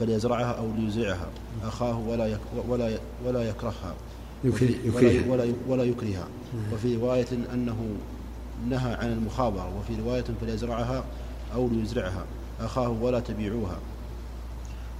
فليزرعها 0.00 0.52
أو 0.52 0.72
ليزرعها 0.78 1.28
أخاه 1.64 1.98
ولا 1.98 2.38
ولا 2.68 2.98
ولا 3.26 3.42
يكرهها. 3.48 3.94
ولا, 4.44 5.32
ولا, 5.32 5.52
ولا 5.68 5.84
يكرهها 5.84 6.28
وفي 6.72 6.96
رواية 6.96 7.26
أنه 7.54 7.76
نهى 8.68 8.94
عن 8.94 9.12
المخابرة. 9.12 9.72
وفي 9.78 10.00
رواية 10.02 10.24
فليزرعها 10.40 11.04
أو 11.54 11.68
ليزرعها. 11.68 12.24
أخاه 12.60 12.88
ولا 12.88 13.20
تبيعوها. 13.20 13.78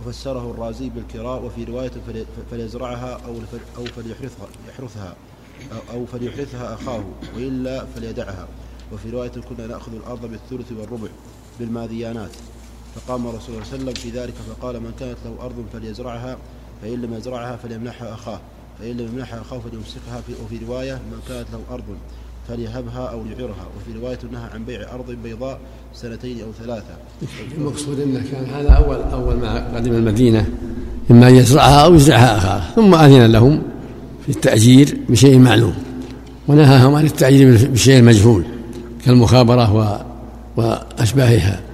وفسره 0.00 0.50
الرازي 0.50 0.88
بالكراء 0.88 1.44
وفي 1.44 1.64
رواية 1.64 1.92
فليزرعها 2.50 3.12
أو 3.26 3.34
أو 3.76 3.84
فليحرثها 3.84 4.46
يحرثها. 4.68 5.16
أو 5.92 6.06
فليحرثها 6.06 6.74
أخاه. 6.74 7.04
وإلا 7.36 7.84
فليدعها. 7.84 8.48
وفي 8.92 9.10
رواية 9.10 9.30
كنا 9.30 9.66
نأخذ 9.66 9.94
الأرض 9.94 10.26
بالثلث 10.26 10.72
والربع 10.72 11.08
بالماذيانات 11.60 12.30
فقام 12.94 13.26
رسول 13.26 13.30
الله 13.30 13.40
صلى 13.40 13.54
الله 13.54 13.72
عليه 13.72 13.92
وسلم 13.92 13.94
في 13.94 14.18
ذلك 14.18 14.34
فقال 14.34 14.80
من 14.80 14.92
كانت 15.00 15.16
له 15.24 15.44
أرض 15.44 15.64
فليزرعها 15.72 16.36
فإن 16.82 17.02
لم 17.02 17.14
يزرعها 17.14 17.56
فليمنحها 17.56 18.14
أخاه. 18.14 18.40
فإن 18.78 18.96
لم 18.96 19.06
يمنحها 19.06 19.40
أخاه 19.40 19.58
فليمسكها 19.58 20.22
وفي 20.44 20.64
رواية 20.66 20.94
من 20.94 21.18
كانت 21.28 21.46
له 21.52 21.74
أرض 21.74 21.84
فليهبها 22.48 23.06
أو 23.06 23.26
يعيرها 23.26 23.66
وفي 23.76 23.98
رواية 23.98 24.18
نهى 24.32 24.50
عن 24.54 24.64
بيع 24.64 24.94
أرض 24.94 25.10
بيضاء 25.10 25.60
سنتين 25.94 26.40
أو 26.40 26.52
ثلاثة. 26.64 26.96
المقصود 27.58 28.00
أنه 28.00 28.24
كان 28.32 28.44
هذا 28.44 28.70
أول 28.70 28.96
أول 28.96 29.36
ما 29.36 29.76
قدم 29.76 29.92
المدينة 29.92 30.46
إما 31.10 31.28
أن 31.28 31.34
يزرعها 31.34 31.84
أو 31.84 31.94
يزرعها 31.94 32.38
أخاه. 32.38 32.74
ثم 32.74 32.94
أذن 32.94 33.32
لهم 33.32 33.62
في 34.26 34.28
التأجير 34.32 34.98
بشيء 35.08 35.38
معلوم 35.38 35.74
ونهاهم 36.48 36.94
عن 36.94 37.06
التأجير 37.06 37.68
بشيء 37.70 38.02
مجهول 38.02 38.44
كالمخابرة 39.04 40.04
وأشباهها. 40.56 41.67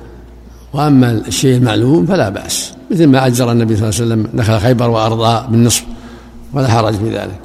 وأما 0.74 1.12
الشيء 1.12 1.56
المعلوم 1.56 2.06
فلا 2.06 2.28
بأس 2.28 2.74
مثل 2.90 3.06
ما 3.06 3.26
أجر 3.26 3.52
النبي 3.52 3.76
صلى 3.76 3.88
الله 3.88 4.00
عليه 4.00 4.24
وسلم 4.24 4.38
دخل 4.38 4.58
خيبر 4.58 4.90
وأرضاه 4.90 5.46
بالنصف 5.46 5.84
ولا 6.52 6.68
حرج 6.68 6.94
في 6.94 7.10
ذلك. 7.10 7.40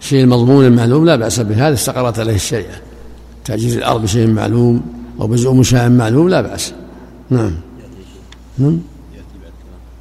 الشيء 0.00 0.24
المضمون 0.24 0.64
المعلوم 0.64 1.06
لا 1.06 1.16
بأس 1.16 1.40
به 1.40 1.68
هذا 1.68 1.74
استقرت 1.74 2.18
عليه 2.18 2.34
الشريعة. 2.34 2.80
تأجير 3.44 3.78
الأرض 3.78 4.02
بشيء 4.02 4.26
معلوم 4.26 4.82
أو 5.20 5.26
بزعم 5.26 5.62
شاء 5.62 5.88
معلوم 5.88 6.28
لا 6.28 6.40
بأس. 6.40 6.72
نعم. 7.30 7.52
نعم. 8.58 8.78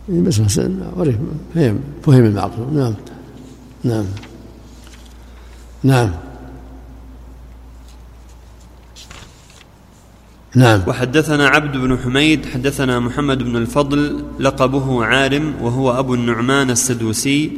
إيه، 0.10 0.22
بس 0.22 0.40
عرف 0.40 1.16
فهم 1.56 1.80
فهم 2.04 2.26
المعقول. 2.26 2.74
نعم. 2.74 2.94
نعم. 3.84 4.06
نعم. 5.84 6.10
نعم. 10.58 10.82
وحدثنا 10.88 11.48
عبد 11.48 11.78
بن 11.78 11.98
حميد 11.98 12.46
حدثنا 12.54 13.00
محمد 13.00 13.44
بن 13.44 13.56
الفضل 13.56 14.24
لقبه 14.40 15.06
عارم 15.06 15.54
وهو 15.62 16.00
أبو 16.00 16.14
النعمان 16.14 16.70
السدوسي. 16.70 17.52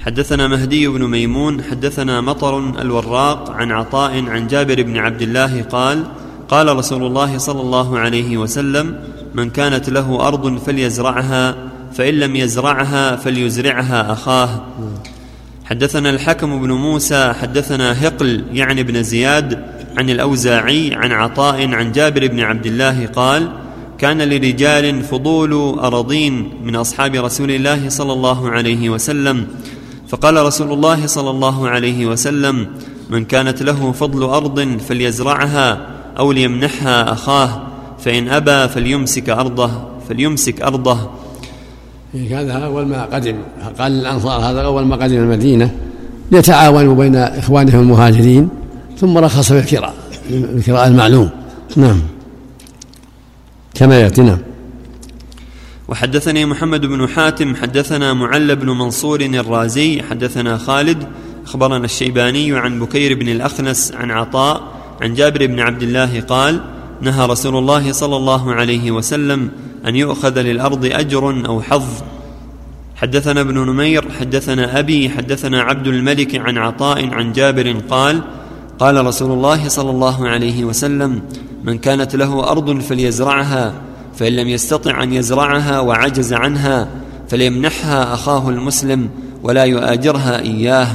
حدثنا 0.00 0.48
مهدي 0.48 0.88
بن 0.88 1.04
ميمون 1.04 1.62
حدثنا 1.62 2.20
مطر 2.20 2.58
الوراق 2.58 3.50
عن 3.50 3.72
عطاء 3.72 4.24
عن 4.28 4.46
جابر 4.46 4.82
بن 4.82 4.96
عبد 4.96 5.22
الله 5.22 5.62
قال 5.62 6.04
قال 6.48 6.76
رسول 6.76 7.02
الله 7.02 7.38
صلى 7.38 7.60
الله 7.60 7.98
عليه 7.98 8.36
وسلم 8.36 9.00
من 9.34 9.50
كانت 9.50 9.90
له 9.90 10.28
أرض 10.28 10.58
فليزرعها 10.58 11.56
فإن 11.94 12.14
لم 12.14 12.36
يزرعها 12.36 13.16
فليزرعها 13.16 14.12
أخاه. 14.12 14.66
حدثنا 15.64 16.10
الحكم 16.10 16.62
بن 16.62 16.72
موسى 16.72 17.32
حدثنا 17.40 18.06
هقل 18.06 18.44
يعني 18.52 18.82
بن 18.82 19.02
زياد 19.02 19.64
عن 19.98 20.10
الأوزاعي 20.10 20.94
عن 20.94 21.12
عطاء 21.12 21.74
عن 21.74 21.92
جابر 21.92 22.26
بن 22.26 22.40
عبد 22.40 22.66
الله 22.66 23.06
قال 23.06 23.48
كان 23.98 24.22
لرجال 24.22 25.02
فضول 25.02 25.78
أراضين 25.78 26.50
من 26.64 26.76
أصحاب 26.76 27.14
رسول 27.14 27.50
الله 27.50 27.88
صلى 27.88 28.12
الله 28.12 28.50
عليه 28.50 28.90
وسلم. 28.90 29.46
فقال 30.08 30.36
رسول 30.46 30.72
الله 30.72 31.06
صلى 31.06 31.30
الله 31.30 31.68
عليه 31.68 32.06
وسلم 32.06 32.66
من 33.10 33.24
كانت 33.24 33.62
له 33.62 33.92
فضل 33.92 34.22
أرض 34.22 34.78
فليزرعها 34.88 35.86
أو 36.18 36.32
ليمنحها 36.32 37.12
أخاه 37.12 37.62
فإن 37.98 38.28
أبى 38.28 38.68
فليمسك 38.68 39.30
أرضه 39.30 39.70
فليمسك 40.08 40.62
أرضه. 40.62 40.98
هذا 42.30 42.52
أول 42.52 42.86
ما 42.86 43.04
قدم. 43.04 43.36
قال 43.78 43.92
الأنصار 43.92 44.40
هذا 44.40 44.60
أول 44.60 44.84
ما 44.84 44.96
قدم 44.96 45.16
المدينة. 45.16 45.70
ليتعاونوا 46.30 46.94
بين 46.94 47.16
إخوانهم 47.16 47.80
المهاجرين. 47.80 48.48
ثم 48.98 49.18
رخص 49.18 49.52
في 49.52 49.58
الكراء 49.58 49.94
الكراء 50.30 50.88
المعلوم. 50.88 51.30
نعم. 51.76 52.00
كما 53.74 54.00
يأتي 54.00 54.22
نعم. 54.22 54.38
وحدثني 55.88 56.46
محمد 56.46 56.86
بن 56.86 57.08
حاتم 57.08 57.56
حدثنا 57.56 58.12
معل 58.12 58.56
بن 58.56 58.66
منصور 58.66 59.20
الرازي 59.20 60.02
حدثنا 60.02 60.58
خالد 60.58 61.08
أخبرنا 61.46 61.84
الشيباني 61.84 62.58
عن 62.58 62.80
بكير 62.80 63.18
بن 63.18 63.28
الأخنس 63.28 63.92
عن 63.92 64.10
عطاء 64.10 64.62
عن 65.00 65.14
جابر 65.14 65.46
بن 65.46 65.60
عبد 65.60 65.82
الله 65.82 66.20
قال 66.20 66.60
نهى 67.00 67.26
رسول 67.26 67.56
الله 67.56 67.92
صلى 67.92 68.16
الله 68.16 68.54
عليه 68.54 68.90
وسلم 68.90 69.50
أن 69.86 69.96
يؤخذ 69.96 70.40
للأرض 70.40 70.84
أجر 70.84 71.46
أو 71.46 71.62
حظ. 71.62 72.02
حدثنا 72.96 73.40
ابن 73.40 73.58
نمير 73.58 74.10
حدثنا 74.20 74.78
أبي 74.78 75.10
حدثنا 75.10 75.62
عبد 75.62 75.86
الملك 75.86 76.36
عن 76.36 76.58
عطاء 76.58 77.14
عن 77.14 77.32
جابر 77.32 77.72
قال 77.90 78.22
قال 78.78 79.06
رسول 79.06 79.30
الله 79.30 79.68
صلى 79.68 79.90
الله 79.90 80.28
عليه 80.28 80.64
وسلم 80.64 81.22
من 81.64 81.78
كانت 81.78 82.16
له 82.16 82.50
أرض 82.50 82.80
فليزرعها 82.80 83.72
فإن 84.16 84.32
لم 84.32 84.48
يستطع 84.48 85.02
أن 85.02 85.12
يزرعها 85.12 85.80
وعجز 85.80 86.32
عنها 86.32 86.88
فليمنحها 87.28 88.14
أخاه 88.14 88.48
المسلم 88.48 89.08
ولا 89.42 89.64
يؤاجرها 89.64 90.38
إياه. 90.38 90.88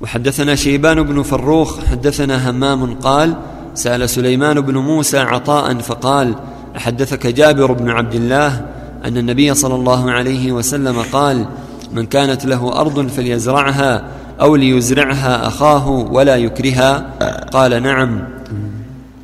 وحدثنا 0.00 0.54
شيبان 0.54 1.02
بن 1.02 1.22
فروخ 1.22 1.84
حدثنا 1.84 2.50
همام 2.50 2.94
قال 2.94 3.34
سأل 3.74 4.10
سليمان 4.10 4.60
بن 4.60 4.76
موسى 4.76 5.18
عطاء 5.18 5.74
فقال 5.78 6.34
أحدثك 6.76 7.26
جابر 7.26 7.72
بن 7.72 7.88
عبد 7.90 8.14
الله 8.14 8.66
أن 9.04 9.16
النبي 9.16 9.54
صلى 9.54 9.74
الله 9.74 10.10
عليه 10.10 10.52
وسلم 10.52 11.02
قال 11.12 11.46
من 11.92 12.06
كانت 12.06 12.44
له 12.46 12.80
أرض 12.80 13.08
فليزرعها 13.08 14.04
أو 14.40 14.56
ليزرعها 14.56 15.46
أخاه 15.46 15.88
ولا 15.88 16.36
يكرها؟ 16.36 17.14
قال 17.52 17.82
نعم. 17.82 18.28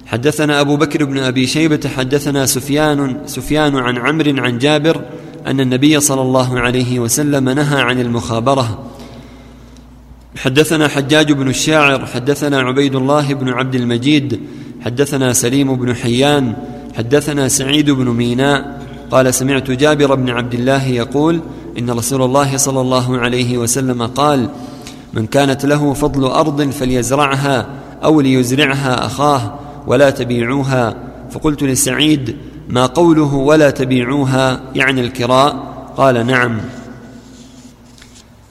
حدثنا 0.06 0.61
أبو 0.61 0.76
بكر 0.76 1.04
بن 1.04 1.18
أبي 1.18 1.46
شيبة 1.46 1.80
حدثنا 1.96 2.46
سفيان 2.46 3.16
سفيان 3.26 3.76
عن 3.76 3.99
عمرو 3.99 4.42
عن 4.42 4.58
جابر 4.58 5.00
أن 5.46 5.61
النبي 5.61 6.00
صلى 6.00 6.23
الله 6.23 6.61
عليه 6.61 7.00
وسلم 7.00 7.48
نهى 7.48 7.81
عن 7.81 8.00
المخابرة. 8.00 8.79
حدثنا 10.37 10.88
حجاج 10.88 11.33
بن 11.33 11.48
الشاعر 11.48 12.07
حدثنا 12.07 12.61
عبيد 12.61 12.94
الله 12.94 13.35
بن 13.35 13.48
عبد 13.48 13.74
المجيد 13.74 14.40
حدثنا 14.85 15.33
سليم 15.33 15.76
بن 15.76 15.94
حيان 15.94 16.55
حدثنا 16.96 17.48
سعيد 17.48 17.90
بن 17.90 18.09
ميناء. 18.09 18.87
قال 19.11 19.35
سمعت 19.35 19.70
جابر 19.70 20.14
بن 20.14 20.31
عبد 20.31 20.55
الله 20.55 20.87
يقول 20.87 21.40
إن 21.79 21.90
رسول 21.90 22.22
الله 22.22 22.57
صلى 22.57 22.81
الله 22.81 23.18
عليه 23.18 23.59
وسلم 23.59 24.02
قال 24.02 24.48
من 25.16 25.26
كانت 25.26 25.66
له 25.66 25.92
فضل 25.92 26.24
أرض 26.24 26.70
فليزرعها 26.70 27.66
أو 28.05 28.20
ليزرعها 28.20 29.07
أخاه 29.07 29.59
ولا 29.87 30.11
تبيعوها. 30.11 30.96
فقلت 31.31 31.62
لسعيد 31.62 32.37
ما 32.68 32.87
قوله 32.87 33.35
ولا 33.35 33.70
تبيعوها 33.70 34.61
يعني 34.74 35.00
الكراء؟ 35.00 35.76
قال 35.96 36.26
نعم. 36.26 36.61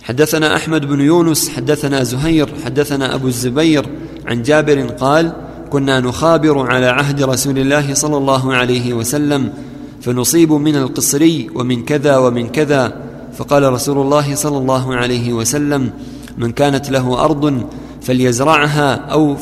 حدثنا 0.03 0.55
أحمد 0.55 0.85
بن 0.85 1.01
يونس 1.01 1.49
حدثنا 1.49 2.03
زهير 2.03 2.49
حدثنا 2.65 3.15
أبو 3.15 3.27
الزبير 3.27 3.85
عن 4.25 4.41
جابر 4.41 4.81
قال 4.81 5.33
كنا 5.69 5.99
نخابر 5.99 6.71
على 6.71 6.85
عهد 6.85 7.23
رسول 7.23 7.59
الله 7.59 7.93
صلى 7.93 8.17
الله 8.17 8.53
عليه 8.53 8.93
وسلم 8.93 9.53
فنصيب 10.01 10.51
من 10.51 10.75
القصري 10.75 11.49
ومن 11.55 11.85
كذا 11.85 12.17
ومن 12.17 12.49
كذا. 12.49 13.01
فقال 13.37 13.73
رسول 13.73 13.97
الله 13.97 14.35
صلى 14.35 14.57
الله 14.57 14.95
عليه 14.95 15.33
وسلم 15.33 15.91
من 16.37 16.51
كانت 16.51 16.89
له 16.89 17.25
أرض 17.25 17.63
فليزرعها 18.01 18.95
أو 18.95 19.35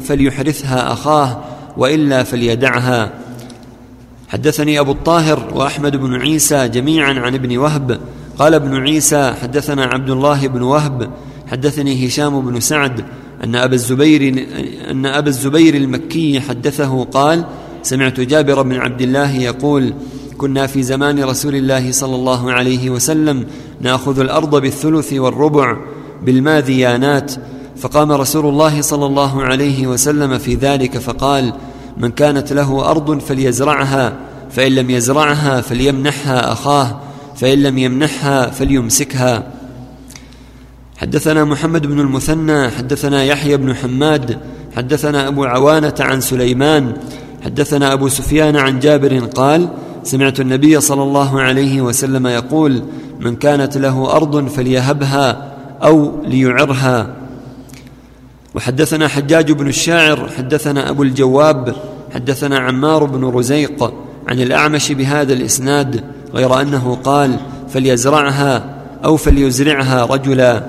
فليحرثها 0.00 0.92
أخاه 0.92 1.44
وإلا 1.76 2.22
فليدعها. 2.22 3.12
حدثني 4.28 4.80
أبو 4.80 4.92
الطاهر 4.92 5.50
وأحمد 5.54 5.96
بن 5.96 6.14
عيسى 6.14 6.68
جميعا 6.68 7.12
عن 7.12 7.34
ابن 7.34 7.56
وهب. 7.58 8.00
قال 8.38 8.54
ابن 8.54 8.76
عيسى 8.76 9.34
حدثنا 9.42 9.84
عبد 9.84 10.10
الله 10.10 10.46
بن 10.46 10.62
وهب. 10.62 11.10
حدثني 11.46 12.06
هشام 12.08 12.40
بن 12.40 12.60
سعد 12.60 13.04
أن 13.44 13.56
أبا 13.56 13.74
الزبير 13.74 14.46
أن 14.90 15.06
أبا 15.06 15.28
الزبير 15.28 15.74
المكي 15.74 16.40
حدثه 16.40 17.04
قال 17.04 17.44
سمعت 17.82 18.20
جابر 18.20 18.62
بن 18.62 18.72
عبد 18.72 19.00
الله 19.00 19.36
يقول 19.36 19.94
كنا 20.38 20.66
في 20.66 20.82
زمان 20.82 21.24
رسول 21.24 21.54
الله 21.54 21.92
صلى 21.92 22.14
الله 22.14 22.52
عليه 22.52 22.90
وسلم 22.90 23.46
نأخذ 23.80 24.20
الأرض 24.20 24.60
بالثلث 24.60 25.12
والربع. 25.12 25.76
بالماذيانات 26.22 27.32
فقام 27.76 28.12
رسول 28.12 28.46
الله 28.46 28.80
صلى 28.80 29.06
الله 29.06 29.42
عليه 29.42 29.86
وسلم 29.86 30.38
في 30.38 30.54
ذلك 30.54 30.98
فقال 30.98 31.52
من 31.96 32.10
كانت 32.10 32.52
له 32.52 32.90
أرض 32.90 33.18
فليزرعها 33.18 34.12
فإن 34.50 34.72
لم 34.72 34.90
يزرعها 34.90 35.60
فليمنحها 35.60 36.52
أخاه 36.52 37.00
فإن 37.36 37.62
لم 37.62 37.78
يمنحها 37.78 38.50
فليمسكها. 38.50 39.42
حدثنا 40.96 41.44
محمد 41.44 41.86
بن 41.86 42.00
المثنى 42.00 42.70
حدثنا 42.70 43.24
يحيى 43.24 43.56
بن 43.56 43.74
حماد 43.74 44.38
حدثنا 44.76 45.28
أبو 45.28 45.44
عوانة 45.44 45.94
عن 46.00 46.20
سليمان 46.20 46.96
حدثنا 47.44 47.92
أبو 47.92 48.08
سفيان 48.08 48.56
عن 48.56 48.78
جابر 48.78 49.18
قال 49.18 49.68
سمعت 50.02 50.40
النبي 50.40 50.80
صلى 50.80 51.02
الله 51.02 51.40
عليه 51.40 51.80
وسلم 51.80 52.26
يقول 52.26 52.82
من 53.20 53.36
كانت 53.36 53.76
له 53.76 54.16
أرض 54.16 54.48
فليهبها 54.48 55.53
أو 55.82 56.22
ليعرها. 56.24 57.14
وحدثنا 58.54 59.08
حجاج 59.08 59.52
بن 59.52 59.68
الشاعر 59.68 60.28
حدثنا 60.38 60.90
أبو 60.90 61.02
الجواب 61.02 61.74
حدثنا 62.14 62.58
عمار 62.58 63.04
بن 63.04 63.24
رزيق 63.24 63.94
عن 64.28 64.40
الأعمش 64.40 64.92
بهذا 64.92 65.32
الإسناد 65.32 66.04
غير 66.34 66.60
أنه 66.60 66.98
قال 67.04 67.36
فليزرعها 67.68 68.74
أو 69.04 69.16
فليزرعها 69.16 70.04
رجلا. 70.04 70.66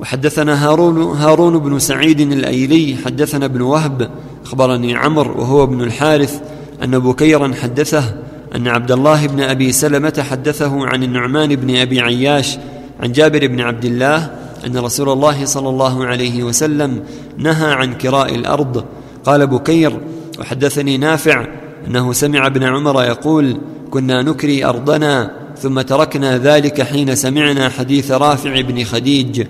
وحدثنا 0.00 0.68
هارون 0.68 1.02
هارون 1.02 1.58
بن 1.58 1.78
سعيد 1.78 2.20
الأيلي 2.20 2.96
حدثنا 3.04 3.44
ابن 3.44 3.60
وهب 3.60 4.10
أخبرني 4.44 4.96
عمر 4.96 5.30
وهو 5.30 5.64
ابن 5.64 5.82
الحارث 5.82 6.40
أن 6.82 6.98
بكيرا 6.98 7.52
حدثه 7.62 8.14
أن 8.54 8.68
عبد 8.68 8.92
الله 8.92 9.26
بن 9.26 9.40
أبي 9.40 9.72
سلمة 9.72 10.24
حدثه 10.30 10.86
عن 10.86 11.02
النعمان 11.02 11.56
بن 11.56 11.76
أبي 11.76 12.00
عياش 12.00 12.58
عن 13.00 13.12
جابر 13.12 13.46
بن 13.46 13.60
عبد 13.60 13.84
الله 13.84 14.30
أن 14.66 14.76
رسول 14.76 15.08
الله 15.08 15.44
صلى 15.44 15.68
الله 15.68 16.06
عليه 16.06 16.42
وسلم 16.42 17.02
نهى 17.38 17.72
عن 17.72 17.94
كراء 17.94 18.34
الأرض. 18.34 18.84
قال 19.24 19.46
بكير 19.46 20.00
وحدثني 20.40 20.96
نافع 20.96 21.46
أنه 21.86 22.12
سمع 22.12 22.46
ابن 22.46 22.62
عمر 22.62 23.04
يقول 23.04 23.58
كنا 23.90 24.22
نكري 24.22 24.64
أرضنا 24.64 25.30
ثم 25.58 25.80
تركنا 25.80 26.38
ذلك 26.38 26.82
حين 26.82 27.14
سمعنا 27.14 27.68
حديث 27.68 28.10
رافع 28.10 28.60
بن 28.60 28.84
خديج 28.84 29.46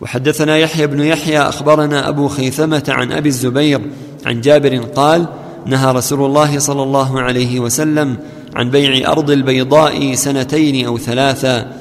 وحدثنا 0.00 0.58
يحيى 0.58 0.86
بن 0.86 1.00
يحيى 1.00 1.38
أخبرنا 1.38 2.08
أبو 2.08 2.28
خيثمة 2.28 2.84
عن 2.88 3.12
أبي 3.12 3.28
الزبير 3.28 3.80
عن 4.26 4.40
جابر 4.40 4.76
قال 4.76 5.26
نهى 5.66 5.92
رسول 5.92 6.24
الله 6.24 6.58
صلى 6.58 6.82
الله 6.82 7.20
عليه 7.20 7.60
وسلم 7.60 8.16
عن 8.54 8.70
بيع 8.70 9.12
أرض 9.12 9.30
البيضاء 9.30 10.14
سنتين 10.14 10.86
أو 10.86 10.98
ثلاثا 10.98 11.72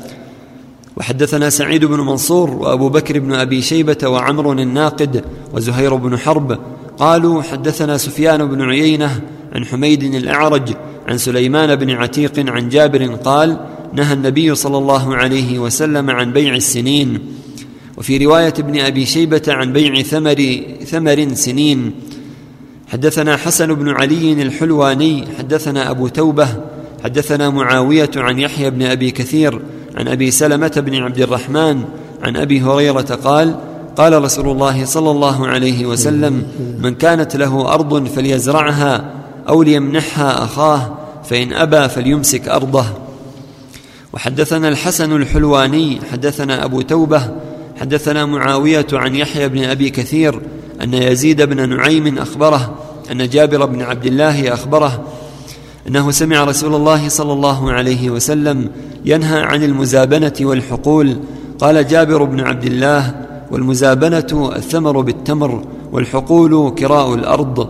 وحدثنا 0.97 1.49
سعيد 1.49 1.85
بن 1.85 1.99
منصور 1.99 2.49
وأبو 2.49 2.89
بكر 2.89 3.19
بن 3.19 3.33
أبي 3.33 3.61
شيبة 3.61 3.97
وعمر 4.03 4.51
الناقد 4.51 5.23
وزهير 5.53 5.95
بن 5.95 6.17
حرب 6.17 6.59
قالوا 6.97 7.41
حدثنا 7.41 7.97
سفيان 7.97 8.45
بن 8.45 8.61
عيينة 8.61 9.21
عن 9.53 9.65
حميد 9.65 10.03
الأعرج 10.03 10.73
عن 11.07 11.17
سليمان 11.17 11.75
بن 11.75 11.91
عتيق 11.91 12.49
عن 12.49 12.69
جابر 12.69 13.05
قال 13.05 13.59
نهى 13.93 14.13
النبي 14.13 14.55
صلى 14.55 14.77
الله 14.77 15.15
عليه 15.15 15.59
وسلم 15.59 16.09
عن 16.09 16.33
بيع 16.33 16.55
السنين. 16.55 17.19
وفي 17.97 18.25
رواية 18.25 18.53
ابن 18.59 18.79
أبي 18.79 19.05
شيبة 19.05 19.41
عن 19.47 19.73
بيع 19.73 20.01
ثمر 20.01 20.61
ثمر 20.85 21.33
سنين. 21.33 21.91
حدثنا 22.87 23.37
حسن 23.37 23.73
بن 23.73 23.89
علي 23.89 24.33
الحلواني 24.33 25.25
حدثنا 25.37 25.89
أبو 25.89 26.07
توبة 26.07 26.47
حدثنا 27.03 27.49
معاوية 27.49 28.11
عن 28.15 28.39
يحيى 28.39 28.69
بن 28.69 28.81
أبي 28.81 29.11
كثير 29.11 29.61
عن 29.97 30.07
أبي 30.07 30.31
سلمة 30.31 30.83
بن 30.85 30.95
عبد 30.95 31.19
الرحمن 31.19 31.83
عن 32.21 32.37
أبي 32.37 32.61
هريرة 32.61 33.19
قال 33.23 33.55
قال 33.95 34.23
رسول 34.23 34.49
الله 34.49 34.85
صلى 34.85 35.11
الله 35.11 35.47
عليه 35.47 35.85
وسلم 35.85 36.43
من 36.79 36.95
كانت 36.95 37.35
له 37.35 37.73
أرض 37.73 38.07
فليزرعها 38.07 39.05
أو 39.49 39.63
ليمنحها 39.63 40.43
أخاه 40.43 40.97
فإن 41.23 41.53
أبى 41.53 41.89
فليمسك 41.89 42.47
أرضه. 42.47 42.85
وحدثنا 44.13 44.69
الحسن 44.69 45.15
الحلواني 45.15 45.99
حدثنا 46.11 46.65
أبو 46.65 46.81
توبة 46.81 47.21
حدثنا 47.81 48.25
معاوية 48.25 48.87
عن 48.93 49.15
يحيى 49.15 49.49
بن 49.49 49.63
أبي 49.63 49.89
كثير 49.89 50.41
أن 50.81 50.93
يزيد 50.93 51.41
بن 51.41 51.69
نعيم 51.69 52.17
أخبره 52.17 52.75
أن 53.11 53.29
جابر 53.29 53.65
بن 53.65 53.81
عبد 53.81 54.05
الله 54.05 54.53
أخبره 54.53 55.03
أنه 55.87 56.11
سمع 56.11 56.43
رسول 56.43 56.75
الله 56.75 57.09
صلى 57.09 57.33
الله 57.33 57.71
عليه 57.71 58.09
وسلم 58.09 58.69
ينهى 59.05 59.41
عن 59.41 59.63
المزابنة 59.63 60.33
والحقول. 60.41 61.17
قال 61.59 61.87
جابر 61.87 62.23
بن 62.23 62.39
عبد 62.39 62.63
الله 62.63 63.15
والمزابنة 63.51 64.51
الثمر 64.55 65.01
بالتمر 65.01 65.65
والحقول 65.91 66.75
كراء 66.77 67.13
الأرض. 67.13 67.69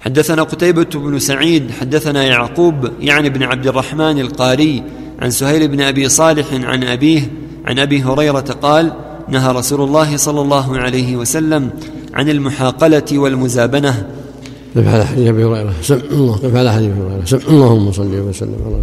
حدثنا 0.00 0.42
قتيبة 0.42 0.86
بن 0.94 1.18
سعيد 1.18 1.70
حدثنا 1.70 2.24
يعقوب 2.24 2.90
يعني 3.00 3.28
بن 3.30 3.42
عبد 3.42 3.66
الرحمن 3.66 4.18
القاري 4.18 4.82
عن 5.22 5.30
سهيل 5.30 5.68
بن 5.68 5.80
أبي 5.80 6.08
صالح 6.08 6.46
عن 6.52 6.84
أبيه 6.84 7.30
عن 7.64 7.78
أبي 7.78 8.02
هريرة 8.02 8.40
قال 8.62 8.92
نهى 9.28 9.52
رسول 9.52 9.80
الله 9.80 10.16
صلى 10.16 10.40
الله 10.40 10.78
عليه 10.78 11.16
وسلم 11.16 11.70
عن 12.14 12.28
المحاقلة 12.28 13.04
والمزابنة. 13.12 14.06
على 14.76 15.06
حديث 15.06 15.28
أبي 15.28 15.44
هريرة. 15.44 15.74
سم 15.82 15.94
الله. 15.94 16.58
على 16.58 16.72
حديث 16.72 16.90
أبي 16.90 17.02
هريرة. 17.02 17.24
سم 17.24 17.38
اللهم 17.38 17.92
صل 17.92 18.14
وسلم 18.14 18.60
على 18.66 18.76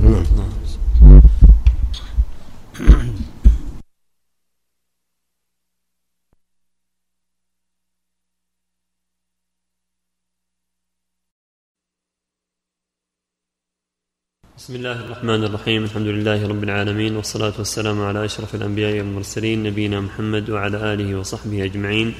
بسم 14.58 14.76
الله. 14.76 15.00
الرحمن 15.06 15.44
الرحيم 15.44 15.84
الحمد 15.84 16.08
لله 16.08 16.48
رب 16.48 16.64
العالمين 16.64 17.16
والصلاة 17.16 17.54
والسلام 17.58 18.02
على 18.02 18.26
أشرف 18.26 18.56
الأنبياء 18.56 18.98
والمرسلين 18.98 19.64
نبينا 19.64 20.02
محمد 20.02 20.50
وعلى 20.50 20.78
آله 20.94 21.20
وصحبه 21.20 21.64
أجمعين 21.64 22.14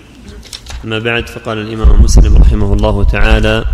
أما 0.86 1.00
بعد 1.00 1.30
فقال 1.30 1.58
الإمام 1.58 2.04
مسلم 2.04 2.38
رحمه 2.38 2.74
الله 2.74 3.04
تعالى 3.04 3.66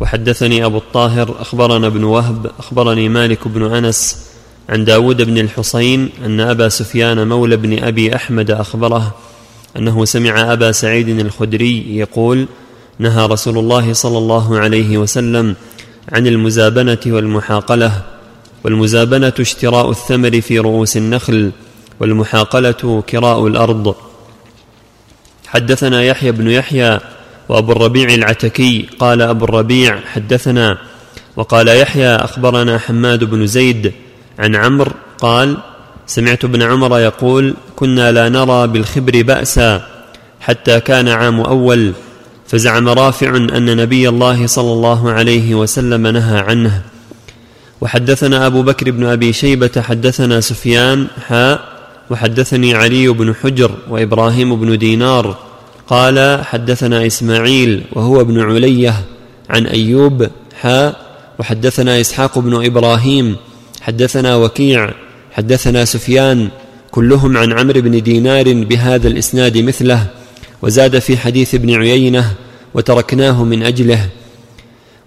وحدثني 0.00 0.64
أبو 0.64 0.78
الطاهر 0.78 1.34
أخبرنا 1.40 1.86
ابن 1.86 2.04
وهب 2.04 2.50
أخبرني 2.58 3.08
مالك 3.08 3.48
بن 3.48 3.62
أنس 3.74 4.26
عن 4.68 4.84
داود 4.84 5.22
بن 5.22 5.38
الحصين 5.38 6.10
أن 6.24 6.40
أبا 6.40 6.68
سفيان 6.68 7.28
مولى 7.28 7.56
بن 7.56 7.82
أبي 7.82 8.16
أحمد 8.16 8.50
أخبره 8.50 9.14
أنه 9.76 10.04
سمع 10.04 10.52
أبا 10.52 10.72
سعيد 10.72 11.08
الخدري 11.08 11.96
يقول 11.96 12.46
نهى 12.98 13.26
رسول 13.26 13.58
الله 13.58 13.92
صلى 13.92 14.18
الله 14.18 14.58
عليه 14.58 14.98
وسلم 14.98 15.54
عن 16.12 16.26
المزابنة 16.26 16.98
والمحاقلة 17.06 18.02
والمزابنة 18.64 19.32
اشتراء 19.40 19.90
الثمر 19.90 20.40
في 20.40 20.58
رؤوس 20.58 20.96
النخل 20.96 21.50
والمحاقلة 22.00 23.02
كراء 23.08 23.46
الأرض. 23.46 23.94
حدثنا 25.50 26.02
يحيى 26.02 26.32
بن 26.32 26.50
يحيى 26.50 27.00
وأبو 27.48 27.72
الربيع 27.72 28.14
العتكي 28.14 28.88
قال 28.98 29.22
أبو 29.22 29.44
الربيع 29.44 30.00
حدثنا 30.12 30.78
وقال 31.36 31.68
يحيى 31.68 32.14
أخبرنا 32.14 32.78
حماد 32.78 33.24
بن 33.24 33.46
زيد 33.46 33.92
عن 34.38 34.56
عمرو 34.56 34.92
قال 35.18 35.56
سمعت 36.06 36.44
ابن 36.44 36.62
عمر 36.62 36.98
يقول 36.98 37.54
كنا 37.76 38.12
لا 38.12 38.28
نرى 38.28 38.66
بالخبر 38.66 39.22
بأسا 39.22 39.86
حتى 40.40 40.80
كان 40.80 41.08
عام 41.08 41.40
أول 41.40 41.92
فزعم 42.46 42.88
رافع 42.88 43.36
أن 43.36 43.76
نبي 43.76 44.08
الله 44.08 44.46
صلى 44.46 44.72
الله 44.72 45.10
عليه 45.10 45.54
وسلم 45.54 46.06
نهى 46.06 46.38
عنه 46.38 46.82
وحدثنا 47.80 48.46
أبو 48.46 48.62
بكر 48.62 48.90
بن 48.90 49.06
أبي 49.06 49.32
شيبة 49.32 49.82
حدثنا 49.82 50.40
سفيان 50.40 51.06
حاء 51.28 51.69
وحدثني 52.10 52.74
علي 52.74 53.08
بن 53.08 53.34
حجر 53.34 53.70
وإبراهيم 53.90 54.60
بن 54.60 54.78
دينار 54.78 55.36
قال 55.86 56.44
حدثنا 56.44 57.06
إسماعيل 57.06 57.82
وهو 57.92 58.20
ابن 58.20 58.40
علية 58.40 58.94
عن 59.50 59.66
أيوب 59.66 60.26
حاء 60.60 61.10
وحدثنا 61.38 62.00
إسحاق 62.00 62.38
بن 62.38 62.64
إبراهيم 62.64 63.36
حدثنا 63.80 64.36
وكيع 64.36 64.90
حدثنا 65.32 65.84
سفيان 65.84 66.48
كلهم 66.90 67.36
عن 67.36 67.52
عمرو 67.52 67.80
بن 67.80 68.02
دينار 68.02 68.52
بهذا 68.64 69.08
الإسناد 69.08 69.58
مثله 69.58 70.06
وزاد 70.62 70.98
في 70.98 71.16
حديث 71.16 71.54
ابن 71.54 71.74
عيينة 71.74 72.34
وتركناه 72.74 73.44
من 73.44 73.62
أجله 73.62 74.08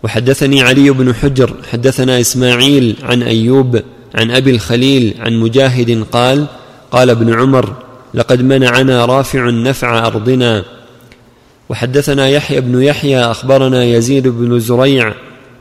وحدثني 0.03 0.61
علي 0.61 0.89
بن 0.89 1.15
حجر 1.15 1.53
حدثنا 1.71 2.19
إسماعيل 2.19 2.95
عن 3.03 3.23
أيوب 3.23 3.81
عن 4.15 4.31
أبي 4.31 4.51
الخليل 4.51 5.13
عن 5.19 5.39
مجاهد 5.39 6.05
قال 6.11 6.47
قال 6.93 7.09
ابن 7.09 7.33
عمر 7.33 7.73
لقد 8.13 8.41
منعنا 8.41 9.05
رافع 9.05 9.49
نفع 9.49 10.07
أرضنا. 10.07 10.63
وحدثنا 11.69 12.29
يحيى 12.29 12.61
بن 12.61 12.83
يحيى 12.83 13.19
أخبرنا 13.19 13.83
يزيد 13.83 14.27
بن 14.27 14.59
زريع 14.59 15.13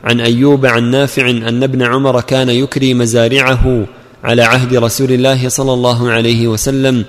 عن 0.03 0.21
أيوب 0.21 0.65
عن 0.65 0.91
نافع 0.91 1.29
أن 1.29 1.63
ابن 1.63 1.81
عمر 1.81 2.21
كان 2.21 2.49
يكري 2.49 2.93
مزارعه 2.93 3.85
على 4.23 4.41
عهد 4.41 4.75
رسول 4.75 5.11
الله 5.11 5.49
صلى 5.49 5.73
الله 5.73 6.11
عليه 6.11 6.47
وسلم 6.47 7.05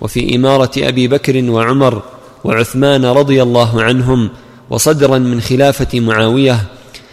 وفي 0.00 0.36
إمارة 0.36 0.70
أبي 0.78 1.08
بكر 1.08 1.50
وعمر 1.50 2.02
وعثمان 2.44 3.04
رضي 3.04 3.42
الله 3.42 3.82
عنهم 3.82 4.30
وصدرا 4.70 5.18
من 5.18 5.40
خلافة 5.40 6.00
معاوية 6.00 6.60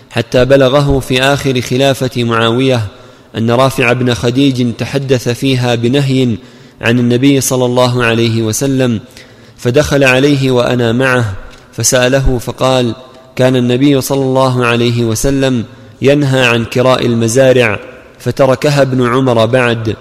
حتى 0.10 0.45
بلغه 0.45 0.99
في 0.99 1.21
آخر 1.21 1.62
خلافة 1.62 2.23
معاوية 2.23 2.88
أن 3.38 3.52
رافع 3.52 3.93
بن 3.93 4.13
خديج 4.13 4.73
تحدث 4.73 5.30
فيها 5.30 5.76
بنهي 5.76 6.38
عن 6.84 7.00
النبي 7.00 7.41
صلى 7.41 7.65
الله 7.65 8.04
عليه 8.04 8.41
وسلم 8.41 9.00
فدخل 9.58 10.04
عليه 10.04 10.52
وأنا 10.52 10.91
معه 10.91 11.34
فسأله 11.74 12.38
فقال 12.38 12.96
كان 13.36 13.56
النبي 13.56 14.02
صلى 14.02 14.22
الله 14.22 14.65
عليه 14.65 15.04
وسلم 15.04 15.63
ينهى 16.02 16.46
عن 16.46 16.65
كراء 16.65 17.06
المزارع 17.06 17.80
فتركها 18.19 18.82
ابن 18.82 19.08
عمر 19.08 19.46
بعد. 19.46 19.96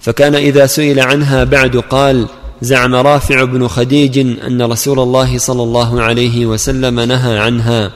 فكان 0.00 0.34
إذا 0.34 0.66
سئل 0.66 1.00
عنها 1.00 1.44
بعد 1.44 1.76
قال 1.76 2.26
زعم 2.62 2.94
رافع 2.94 3.44
بن 3.44 3.68
خديج 3.68 4.18
أن 4.18 4.62
رسول 4.62 5.00
الله 5.00 5.38
صلى 5.38 5.62
الله 5.62 6.02
عليه 6.02 6.46
وسلم 6.46 7.00
نهى 7.00 7.38
عنها. 7.38 7.92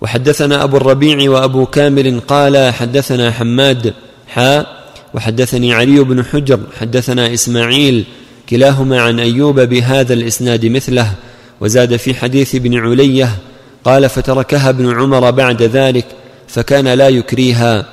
وحدثنا 0.00 0.64
أبو 0.64 0.76
الربيع 0.76 1.30
وأبو 1.30 1.66
كامل 1.66 2.20
قال 2.20 2.72
حدثنا 2.74 3.30
حماد 3.30 3.94
حاء 4.28 4.79
وحدثني 5.14 5.74
علي 5.74 6.00
بن 6.00 6.24
حجر 6.24 6.60
حدثنا 6.80 7.34
إسماعيل 7.34 8.04
كلاهما 8.50 9.00
عن 9.00 9.20
أيوب 9.20 9.60
بهذا 9.60 10.14
الإسناد 10.14 10.66
مثله 10.66 11.12
وزاد 11.60 11.96
في 11.96 12.14
حديث 12.14 12.54
ابن 12.54 12.78
علية 12.78 13.36
قال 13.84 14.08
فتركها 14.08 14.68
ابن 14.68 14.94
عمر 14.94 15.30
بعد 15.30 15.62
ذلك 15.62 16.04
فكان 16.48 16.88
لا 16.88 17.08
يكريها. 17.08 17.86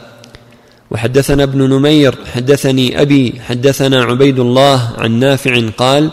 وحدثنا 0.92 1.44
ابن 1.44 1.70
نمير 1.70 2.16
حدثني 2.34 3.02
أبي 3.02 3.34
حدثنا 3.48 4.04
عبيد 4.04 4.40
الله 4.40 4.90
عن 4.98 5.12
نافع 5.12 5.70
قال 5.78 6.10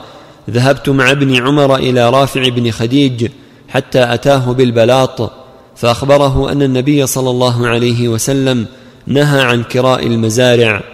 ذهبت 0.51 0.88
مع 0.88 1.11
ابن 1.11 1.37
عمر 1.37 1.77
إلى 1.77 2.11
رافع 2.11 2.49
بن 2.49 2.71
خديج 2.71 3.29
حتى 3.69 4.14
أتاه 4.14 4.53
بالبلاط 4.53 5.33
فأخبره 5.77 6.53
أن 6.53 6.62
النبي 6.62 7.07
صلى 7.07 7.31
الله 7.31 7.67
عليه 7.67 8.09
وسلم 8.09 8.67
نهى 9.07 9.43
عن 9.43 9.62
كراء 9.62 10.07
المزارع. 10.07 10.94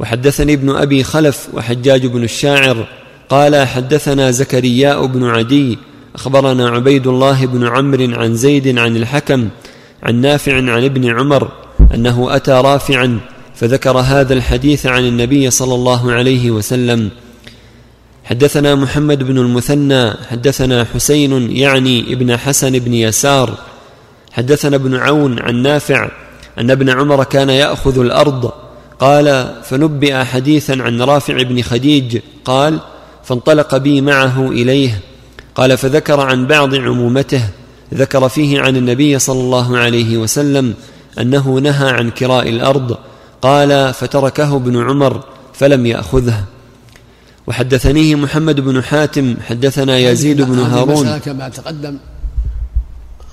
وحدثني 0.00 0.52
ابن 0.52 0.70
أبي 0.70 1.04
خلف 1.04 1.48
وحجاج 1.54 2.06
بن 2.06 2.24
الشاعر 2.24 2.86
قال 3.28 3.66
حدثنا 3.66 4.30
زكرياء 4.30 5.06
بن 5.06 5.24
عدي 5.24 5.78
أخبرنا 6.14 6.68
عبيد 6.68 7.06
الله 7.06 7.46
بن 7.46 7.66
عمرو 7.66 8.20
عن 8.20 8.34
زيد 8.34 8.78
عن 8.78 8.96
الحكم 8.96 9.48
عن 10.02 10.20
نافع 10.20 10.54
عن 10.54 10.84
ابن 10.84 11.18
عمر 11.18 11.48
أنه 11.94 12.36
أتى 12.36 12.52
رافعا 12.52 13.20
فذكر 13.54 13.98
هذا 13.98 14.34
الحديث 14.34 14.86
عن 14.86 15.06
النبي 15.06 15.50
صلى 15.50 15.74
الله 15.74 16.12
عليه 16.12 16.50
وسلم. 16.50 17.10
حدثنا 18.24 18.74
محمد 18.74 19.22
بن 19.22 19.38
المثنى 19.38 20.10
حدثنا 20.30 20.86
حسين 20.94 21.56
يعني 21.56 22.12
ابن 22.12 22.36
حسن 22.36 22.78
بن 22.78 22.94
يسار. 22.94 23.58
حدثنا 24.32 24.76
ابن 24.76 24.94
عون 24.94 25.38
عن 25.38 25.62
نافع 25.62 26.10
أن 26.58 26.70
ابن 26.70 26.90
عمر 26.90 27.24
كان 27.24 27.50
يأخذ 27.50 27.98
الأرض 27.98 28.52
قال 29.02 29.54
فنبئ 29.64 30.24
حديثا 30.24 30.72
عن 30.72 31.02
رافع 31.02 31.42
بن 31.42 31.62
خديج 31.62 32.18
قال 32.44 32.80
فانطلق 33.24 33.76
بي 33.76 34.00
معه 34.00 34.48
إليه 34.48 35.00
قال 35.54 35.78
فذكر 35.78 36.20
عن 36.20 36.46
بعض 36.46 36.74
عمومته 36.74 37.42
ذكر 37.94 38.28
فيه 38.28 38.60
عن 38.60 38.76
النبي 38.76 39.18
صلى 39.18 39.40
الله 39.40 39.78
عليه 39.78 40.16
وسلم 40.16 40.74
أنه 41.18 41.58
نهى 41.58 41.90
عن 41.90 42.10
كراء 42.10 42.48
الأرض 42.48 42.98
قال 43.42 43.94
فتركه 43.94 44.56
ابن 44.56 44.88
عمر 44.88 45.24
فلم 45.52 45.86
يأخذه. 45.86 46.44
وحدثنيه 47.46 48.14
محمد 48.14 48.60
بن 48.60 48.82
حاتم 48.82 49.34
حدثنا 49.48 49.98
يزيد 49.98 50.42
بن 50.42 50.58
هارون. 50.58 51.18
كما 51.18 51.48
تقدم 51.48 51.98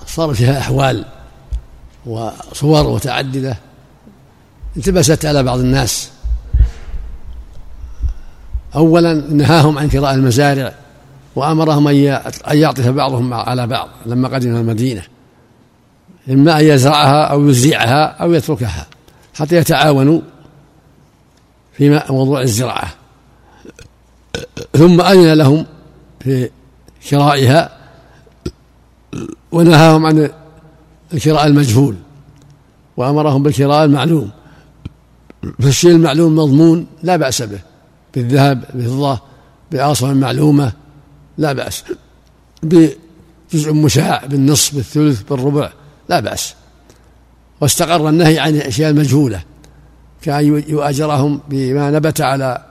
صار 0.07 0.33
فيها 0.33 0.59
أحوال 0.59 1.05
وصور 2.05 2.95
متعددة. 2.95 3.68
التبست 4.79 5.25
على 5.25 5.43
بعض 5.43 5.59
الناس. 5.59 6.09
اولا 8.75 9.13
نهاهم 9.13 9.77
عن 9.77 9.89
كراء 9.89 10.13
المزارع 10.13 10.73
وأمرهم 11.35 11.87
أن 11.87 12.57
يعطف 12.57 12.87
بعضهم 12.87 13.33
على 13.33 13.67
بعض 13.67 13.89
لما 14.05 14.27
قدم 14.27 14.55
المدينة. 14.55 15.03
إما 16.29 16.59
أن 16.59 16.65
يزرعها 16.65 17.23
أو 17.23 17.49
يزرعها 17.49 18.03
أو 18.05 18.33
يتركها 18.33 18.87
حتى 19.33 19.55
يتعاونوا 19.55 20.21
في 21.73 22.03
موضوع 22.09 22.41
الزراعة. 22.41 22.89
ثم 24.73 25.01
أذن 25.01 25.33
لهم 25.33 25.65
في 26.19 26.49
شرائها 27.01 27.69
ونهاهم 29.51 30.05
عن 30.05 30.29
الكراء 31.13 31.47
المجهول 31.47 31.95
وأمرهم 32.97 33.43
بالكراء 33.43 33.85
المعلوم. 33.85 34.29
فالشيء 35.59 35.91
المعلوم 35.91 36.35
مضمون 36.35 36.87
لا 37.03 37.15
بأس 37.15 37.41
به. 37.41 37.59
بالذهب 38.15 38.63
بالفضة 38.73 39.19
بعاصمه 39.71 40.13
معلومه 40.13 40.73
لا 41.37 41.53
بأس. 41.53 41.83
بجزء 42.63 43.73
مشاع 43.73 44.25
بالنصف 44.25 44.75
بالثلث 44.75 45.21
بالربع 45.21 45.69
لا 46.09 46.19
بأس. 46.19 46.53
واستقر 47.61 48.09
النهي 48.09 48.39
عن 48.39 48.55
الأشياء 48.55 48.89
المجهولة 48.89 49.41
كأن 50.21 50.63
يؤاجرهم 50.67 51.41
بما 51.49 51.91
نبت 51.91 52.21
على 52.21 52.65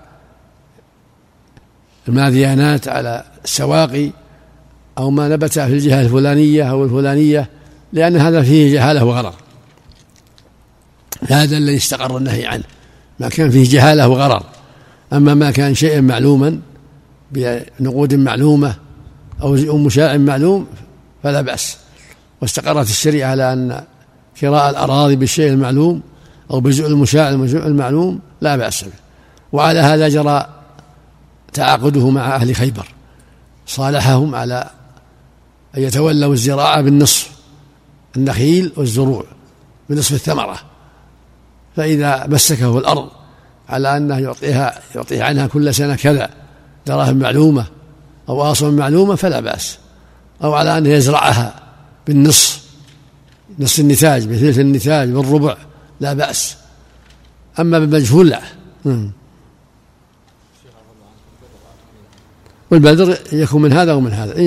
الماذيانات 2.09 2.88
على 2.88 3.24
السواقي 3.44 4.11
أو 4.98 5.11
ما 5.11 5.28
نبت 5.28 5.52
في 5.52 5.72
الجهة 5.72 6.00
الفلانية 6.00 6.70
أو 6.70 6.85
الفلانية 6.85 7.48
لأن 7.92 8.16
هذا 8.16 8.42
فيه 8.42 8.72
جهالة 8.72 9.04
وغرر. 9.04 9.35
هذا 11.26 11.57
الذي 11.57 11.76
استقر 11.76 12.16
النهي 12.16 12.46
عنه. 12.46 12.64
ما 13.20 13.28
كان 13.28 13.50
فيه 13.50 13.70
جهالة 13.70 14.09
وغرر. 14.09 14.42
أما 15.12 15.35
ما 15.35 15.50
كان 15.50 15.74
شيئا 15.74 16.00
معلوما 16.00 16.61
بنقود 17.33 18.14
معلومة 18.14 18.74
أو 19.42 19.78
مشاع 19.78 20.16
معلوم 20.16 20.66
فلا 21.22 21.40
بأس. 21.40 21.76
واستقرت 22.40 22.88
الشريعة 22.88 23.31
على 23.31 23.52
أن 23.52 23.85
كراء 24.40 24.70
الأراضي 24.70 25.16
بالشيء 25.16 25.50
المعلوم 25.50 26.02
أو 26.50 26.61
بجزء 26.61 26.87
المشاع 26.87 27.28
المعلوم 27.28 28.20
لا 28.40 28.57
بأس 28.57 28.85
به. 28.85 28.92
وعلى 29.52 29.78
هذا 29.81 30.09
جرى 30.09 30.46
تعاقده 31.52 32.11
مع 32.11 32.37
أهل 32.37 32.57
خيبر. 32.57 32.87
صالحهم 33.66 34.35
على 34.35 34.70
أن 35.76 35.83
يتولوا 35.83 36.33
الزراعة 36.33 36.81
بالنصف 36.81 37.31
النخيل 38.16 38.72
والزروع 38.76 39.24
بنصف 39.90 40.12
الثمرة. 40.12 40.59
فإذا 41.78 42.26
مسكه 42.26 42.78
الأرض 42.78 43.08
على 43.68 43.96
أنه 43.96 44.18
يعطيها 44.18 44.80
يعطيها 44.94 45.24
عنها 45.24 45.46
كل 45.46 45.74
سنة 45.74 45.96
كذا 45.96 46.30
دراهم 46.86 47.16
معلومة 47.16 47.66
أو 48.28 48.42
آصم 48.42 48.74
معلومة 48.74 49.14
فلا 49.14 49.40
بأس. 49.40 49.78
أو 50.44 50.54
على 50.54 50.78
أنه 50.78 50.88
يزرعها 50.88 51.54
بالنصف 52.06 52.62
نصف 53.58 53.80
النتاج 53.80 54.26
بثلث 54.26 54.58
النتاج 54.58 55.08
بالربع 55.08 55.56
لا 56.00 56.12
بأس. 56.12 56.56
أما 57.60 57.78
بالمجهول 57.78 58.28
لا. 58.28 58.40
والبدر 62.70 63.18
يكون 63.32 63.62
من 63.62 63.72
هذا 63.72 63.92
ومن 63.92 64.12
هذا. 64.12 64.38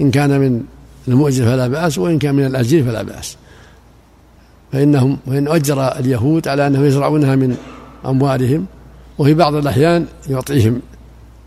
إن 0.00 0.10
كان 0.10 0.40
من 0.40 0.62
المؤجر 1.08 1.44
فلا 1.44 1.68
بأس 1.68 1.98
وإن 1.98 2.18
كان 2.18 2.34
من 2.34 2.46
الأجير 2.46 2.84
فلا 2.84 3.02
بأس. 3.02 3.36
فإنهم 4.74 5.18
وإن 5.26 5.48
أجر 5.48 5.88
اليهود 5.88 6.48
على 6.48 6.66
أنهم 6.66 6.84
يزرعونها 6.84 7.36
من 7.36 7.56
أموالهم 8.06 8.66
وفي 9.18 9.34
بعض 9.34 9.54
الأحيان 9.54 10.06
يعطيهم 10.30 10.82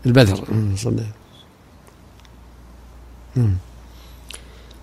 البذر. 0.06 0.44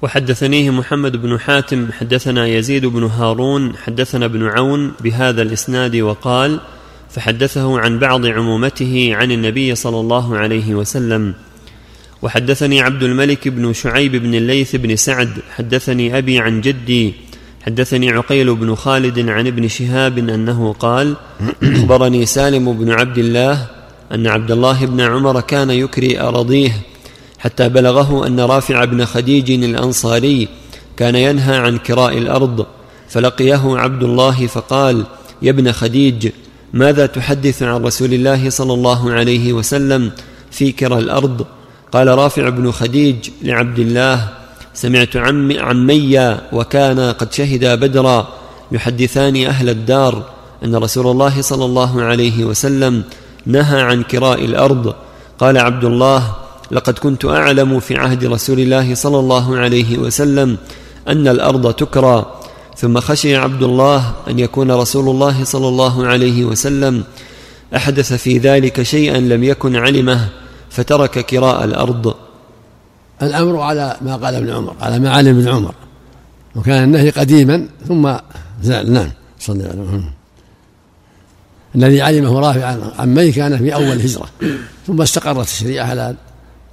وحدثنيه 0.02 0.72
محمد 0.72 1.22
بن 1.22 1.40
حاتم 1.40 1.92
حدثنا 1.92 2.48
يزيد 2.48 2.86
بن 2.86 3.04
هارون 3.04 3.76
حدثنا 3.76 4.26
ابن 4.26 4.48
عون 4.48 4.92
بهذا 5.02 5.42
الإسناد 5.42 5.96
وقال 5.96 6.60
فحدثه 7.10 7.80
عن 7.80 8.00
بعض 8.00 8.26
عمومته 8.26 9.12
عن 9.16 9.32
النبي 9.32 9.76
صلى 9.76 10.00
الله 10.00 10.38
عليه 10.38 10.76
وسلم. 10.76 11.34
وحدثني 12.22 12.82
عبد 12.82 13.04
الملك 13.04 13.48
بن 13.48 13.74
شعيب 13.74 14.16
بن 14.16 14.36
الليث 14.36 14.76
بن 14.76 14.96
سعد 14.96 15.30
حدثني 15.56 16.18
أبي 16.18 16.40
عن 16.40 16.62
جدي 16.62 17.14
حدثني 17.66 18.12
عقيل 18.12 18.56
بن 18.56 18.76
خالد 18.76 19.30
عن 19.30 19.48
ابن 19.48 19.68
شهاب 19.68 20.18
أنه 20.18 20.74
قال 20.74 21.16
أخبرني 21.64 22.26
سالم 22.26 22.74
بن 22.74 22.92
عبد 22.92 23.18
الله 23.18 23.68
أن 24.12 24.28
عبد 24.28 24.52
الله 24.52 24.86
بن 24.86 25.02
عمر 25.02 25.42
كان 25.42 25.70
يكري 25.70 26.20
أراضيه 26.20 26.72
حتى 27.40 27.70
بلغه 27.70 28.28
أن 28.28 28.40
رافع 28.40 28.86
بن 28.86 29.06
خديج 29.06 29.52
الأنصاري 29.52 30.48
كان 30.98 31.16
ينهى 31.16 31.58
عن 31.58 31.78
كراء 31.78 32.18
الأرض 32.18 32.66
فلقيه 33.10 33.78
عبد 33.78 34.04
الله 34.04 34.48
فقال 34.48 35.06
يا 35.42 35.52
ابن 35.52 35.72
خديج 35.72 36.30
ماذا 36.74 37.06
تحدث 37.06 37.64
عن 37.64 37.84
رسول 37.84 38.14
الله 38.14 38.50
صلى 38.50 38.74
الله 38.74 39.12
عليه 39.12 39.54
وسلم 39.54 40.12
في 40.52 40.72
كرى 40.72 41.00
الأرض؟ 41.00 41.46
قال 41.92 42.08
رافع 42.08 42.50
بن 42.50 42.72
خديج 42.72 43.16
لعبد 43.42 43.80
الله 43.80 44.30
سمعت 44.76 45.18
عم 45.18 45.60
عمي 45.60 46.38
وكان 46.54 47.00
قد 47.00 47.34
شهدا 47.34 47.76
بدرا 47.76 48.28
يحدثان 48.72 49.46
أهل 49.46 49.70
الدار 49.70 50.24
أن 50.64 50.76
رسول 50.76 51.08
الله 51.08 51.42
صلى 51.42 51.66
الله 51.66 52.02
عليه 52.02 52.46
وسلم 52.46 53.04
نهى 53.46 53.82
عن 53.82 54.04
كراء 54.04 54.46
الأرض. 54.46 54.94
قال 55.40 55.58
عبد 55.58 55.84
الله 55.84 56.36
لقد 56.72 57.00
كنت 57.00 57.26
أعلم 57.26 57.80
في 57.80 57.96
عهد 57.96 58.26
رسول 58.26 58.60
الله 58.60 58.96
صلى 58.96 59.20
الله 59.20 59.58
عليه 59.58 59.98
وسلم 59.98 60.58
أن 61.08 61.28
الأرض 61.28 61.74
تكرى 61.74 62.26
ثم 62.78 63.00
خشي 63.00 63.36
عبد 63.36 63.64
الله 63.64 64.12
أن 64.28 64.40
يكون 64.40 64.72
رسول 64.72 65.10
الله 65.10 65.44
صلى 65.44 65.68
الله 65.68 66.08
عليه 66.08 66.46
وسلم 66.46 67.04
أحدث 67.76 68.14
في 68.14 68.38
ذلك 68.38 68.84
شيئا 68.84 69.20
لم 69.20 69.44
يكن 69.44 69.76
علمه 69.76 70.30
فترك 70.70 71.20
كراء 71.20 71.64
الأرض. 71.64 72.14
الأمر 73.22 73.60
على 73.60 73.98
ما 74.02 74.16
قال 74.16 74.36
ابن 74.36 74.50
عمر 74.50 74.76
على 74.82 75.00
ما 75.00 75.10
علم 75.10 75.40
ابن 75.40 75.48
عمر. 75.48 75.74
وكان 76.56 76.84
النهي 76.84 77.10
قديما 77.10 77.68
ثم 77.88 78.14
زال. 78.62 78.94
نعم 78.94 79.12
صلى 79.40 79.56
الله 79.56 79.70
عليه 79.70 79.82
وسلم 79.82 80.12
الذي 81.76 82.02
علمه 82.02 82.40
رافع 82.40 82.66
عن 82.66 82.82
عمي 83.00 83.32
كان 83.32 83.58
في 83.58 83.74
أول 83.74 83.84
الهجره 83.84 84.30
ثم 84.88 85.02
استقرت 85.02 85.48
الشريعة 85.48 85.86
على 85.86 86.16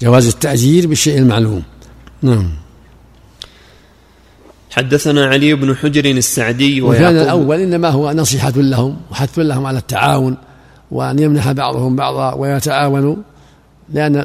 جواز 0.03 0.27
التأجير 0.27 0.87
بالشيء 0.87 1.19
المعلوم. 1.19 1.63
نعم. 2.23 2.51
حدثنا 4.71 5.27
علي 5.27 5.55
بن 5.55 5.77
حجر 5.77 6.05
السعدي 6.05 6.83
وكان 6.83 7.17
الأول 7.17 7.61
إنما 7.61 7.89
هو 7.89 8.13
نصيحة 8.13 8.53
لهم 8.57 8.97
وحث 9.11 9.39
لهم 9.39 9.67
على 9.67 9.79
التعاون 9.79 10.37
وأن 10.91 11.19
يمنح 11.19 11.53
بعضهم 11.53 11.97
بعضا 11.97 12.35
ويتعاونوا 12.35 13.17
لأن 13.93 14.17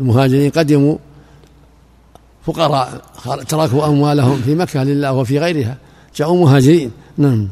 المهاجرين 0.00 0.50
قدموا 0.50 0.96
فقراء 2.48 3.00
تركوا 3.48 3.86
أموالهم 3.86 4.42
في 4.44 4.54
مكة 4.54 4.84
لله 4.84 5.12
وفي 5.12 5.38
غيرها. 5.38 5.76
جاءوا 6.16 6.40
مهاجرين. 6.40 6.90
نعم. 7.18 7.48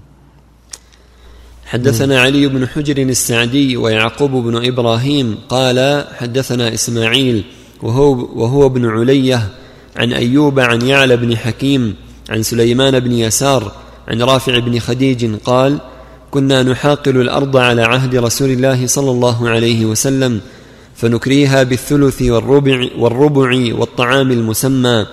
حدثنا 1.66 2.20
علي 2.20 2.46
بن 2.46 2.68
حجر 2.68 2.98
السعدي 3.02 3.76
ويعقوب 3.76 4.30
بن 4.30 4.66
إبراهيم 4.66 5.38
قال 5.48 6.04
حدثنا 6.18 6.74
إسماعيل 6.74 7.44
وهو, 7.82 8.10
وهو 8.42 8.66
ابن 8.66 8.86
علية 8.86 9.48
عن 9.96 10.12
أيوب 10.12 10.60
عن 10.60 10.82
يعلى 10.82 11.16
بن 11.16 11.36
حكيم 11.36 11.94
عن 12.30 12.42
سليمان 12.42 13.00
بن 13.00 13.12
يسار 13.12 13.72
عن 14.08 14.22
رافع 14.22 14.58
بن 14.58 14.78
خديج 14.78 15.34
قال 15.34 15.78
كنا 16.30 16.62
نحاقل 16.62 17.20
الأرض 17.20 17.56
على 17.56 17.82
عهد 17.82 18.16
رسول 18.16 18.50
الله 18.50 18.86
صلى 18.86 19.10
الله 19.10 19.48
عليه 19.48 19.86
وسلم 19.86 20.40
فنكريها 20.96 21.62
بالثلث 21.62 22.22
والربع, 22.22 22.88
والربع 22.98 23.74
والطعام 23.78 24.30
المسمى. 24.32 25.06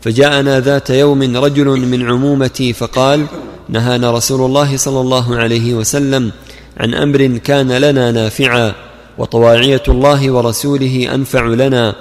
فجاءنا 0.00 0.60
ذات 0.60 0.90
يوم 0.90 1.36
رجل 1.36 1.66
من 1.66 2.10
عمومتي 2.10 2.72
فقال 2.72 3.26
نهانا 3.68 4.10
رسول 4.10 4.40
الله 4.46 4.76
صلى 4.76 5.00
الله 5.00 5.36
عليه 5.36 5.74
وسلم 5.74 6.32
عن 6.76 6.94
أمر 6.94 7.26
كان 7.26 7.72
لنا 7.72 8.12
نافعا 8.12 8.74
وطواعية 9.18 9.82
الله 9.88 10.30
ورسوله 10.30 11.14
أنفع 11.14 11.46
لنا. 11.46 11.94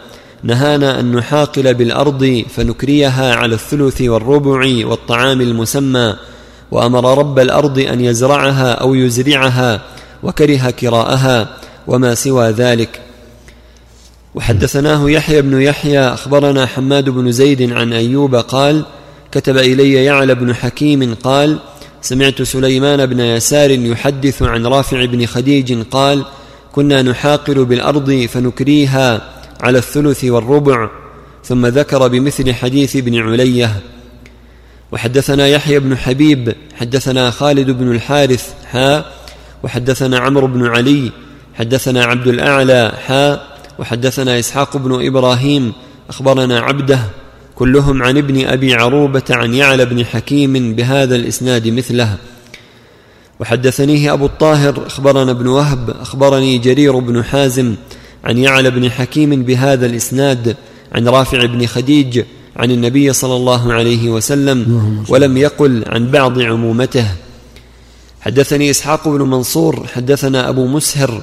نهانا 0.43 0.99
أن 0.99 1.11
نحاقل 1.15 1.73
بالأرض 1.73 2.43
فنكريها 2.55 3.35
على 3.35 3.55
الثلث 3.55 4.01
والربع 4.01 4.87
والطعام 4.87 5.41
المسمى. 5.41 6.15
وأمر 6.71 7.17
رب 7.17 7.39
الأرض 7.39 7.79
أن 7.79 8.01
يزرعها 8.01 8.71
أو 8.71 8.93
يزرعها 8.93 9.81
وكره 10.23 10.69
كراءها 10.69 11.49
وما 11.87 12.15
سوى 12.15 12.49
ذلك. 12.49 13.04
وحدثناه 14.35 15.09
يحيى 15.09 15.41
بن 15.41 15.61
يحيى 15.61 15.99
أخبرنا 15.99 16.65
حماد 16.65 17.09
بن 17.09 17.31
زيد 17.31 17.71
عن 17.71 17.93
أيوب 17.93 18.35
قال 18.35 18.85
كتب 19.31 19.57
إلي 19.57 19.93
يعلى 19.93 20.35
بن 20.35 20.55
حكيم 20.55 21.15
قال 21.15 21.57
سمعت 22.01 22.41
سليمان 22.41 23.05
بن 23.05 23.19
يسار 23.19 23.71
يحدث 23.71 24.43
عن 24.43 24.65
رافع 24.65 25.05
بن 25.05 25.25
خديج 25.25 25.81
قال 25.81 26.25
كنا 26.71 27.01
نحاقل 27.01 27.65
بالأرض 27.65 28.27
فنكريها 28.33 29.21
على 29.61 29.77
الثلث 29.77 30.23
والربع 30.23 30.89
ثم 31.43 31.65
ذكر 31.65 32.07
بمثل 32.07 32.53
حديث 32.53 32.95
ابن 32.95 33.19
علية. 33.19 33.81
وحدثنا 34.91 35.47
يحيى 35.47 35.79
بن 35.79 35.97
حبيب 35.97 36.55
حدثنا 36.75 37.31
خالد 37.31 37.71
بن 37.71 37.91
الحارث 37.91 38.53
حا 38.71 39.05
وحدثنا 39.63 40.19
عمرو 40.19 40.47
بن 40.47 40.67
علي 40.67 41.11
حدثنا 41.53 42.03
عبد 42.05 42.27
الأعلى 42.27 42.91
حا 43.07 43.54
وحدثنا 43.79 44.39
إسحاق 44.39 44.77
بن 44.77 45.05
إبراهيم 45.05 45.73
أخبرنا 46.09 46.59
عبده 46.59 46.99
كلهم 47.55 48.03
عن 48.03 48.17
ابن 48.17 48.45
أبي 48.45 48.73
عروبة 48.73 49.23
عن 49.29 49.53
يعلى 49.53 49.85
بن 49.85 50.05
حكيم 50.05 50.75
بهذا 50.75 51.15
الإسناد 51.15 51.67
مثله. 51.67 52.17
وحدثنيه 53.39 54.13
أبو 54.13 54.25
الطاهر 54.25 54.87
أخبرنا 54.87 55.31
ابن 55.31 55.47
وهب 55.47 55.89
أخبرني 55.89 56.57
جرير 56.57 56.99
بن 56.99 57.23
حازم 57.23 57.75
عن 58.23 58.37
يعلى 58.37 58.71
بن 58.71 58.91
حكيم 58.91 59.43
بهذا 59.43 59.85
الإسناد 59.85 60.55
عن 60.91 61.07
رافع 61.07 61.45
بن 61.45 61.65
خديج 61.65 62.23
عن 62.57 62.71
النبي 62.71 63.13
صلى 63.13 63.35
الله 63.35 63.73
عليه 63.73 64.09
وسلم 64.09 64.59
ولم 65.09 65.37
يقل 65.37 65.83
عن 65.87 66.11
بعض 66.11 66.41
عمومته. 66.41 67.07
حدثني 68.21 68.69
إسحاق 68.69 69.07
بن 69.07 69.21
منصور 69.21 69.87
حدثنا 69.93 70.49
أبو 70.49 70.67
مسهر 70.67 71.21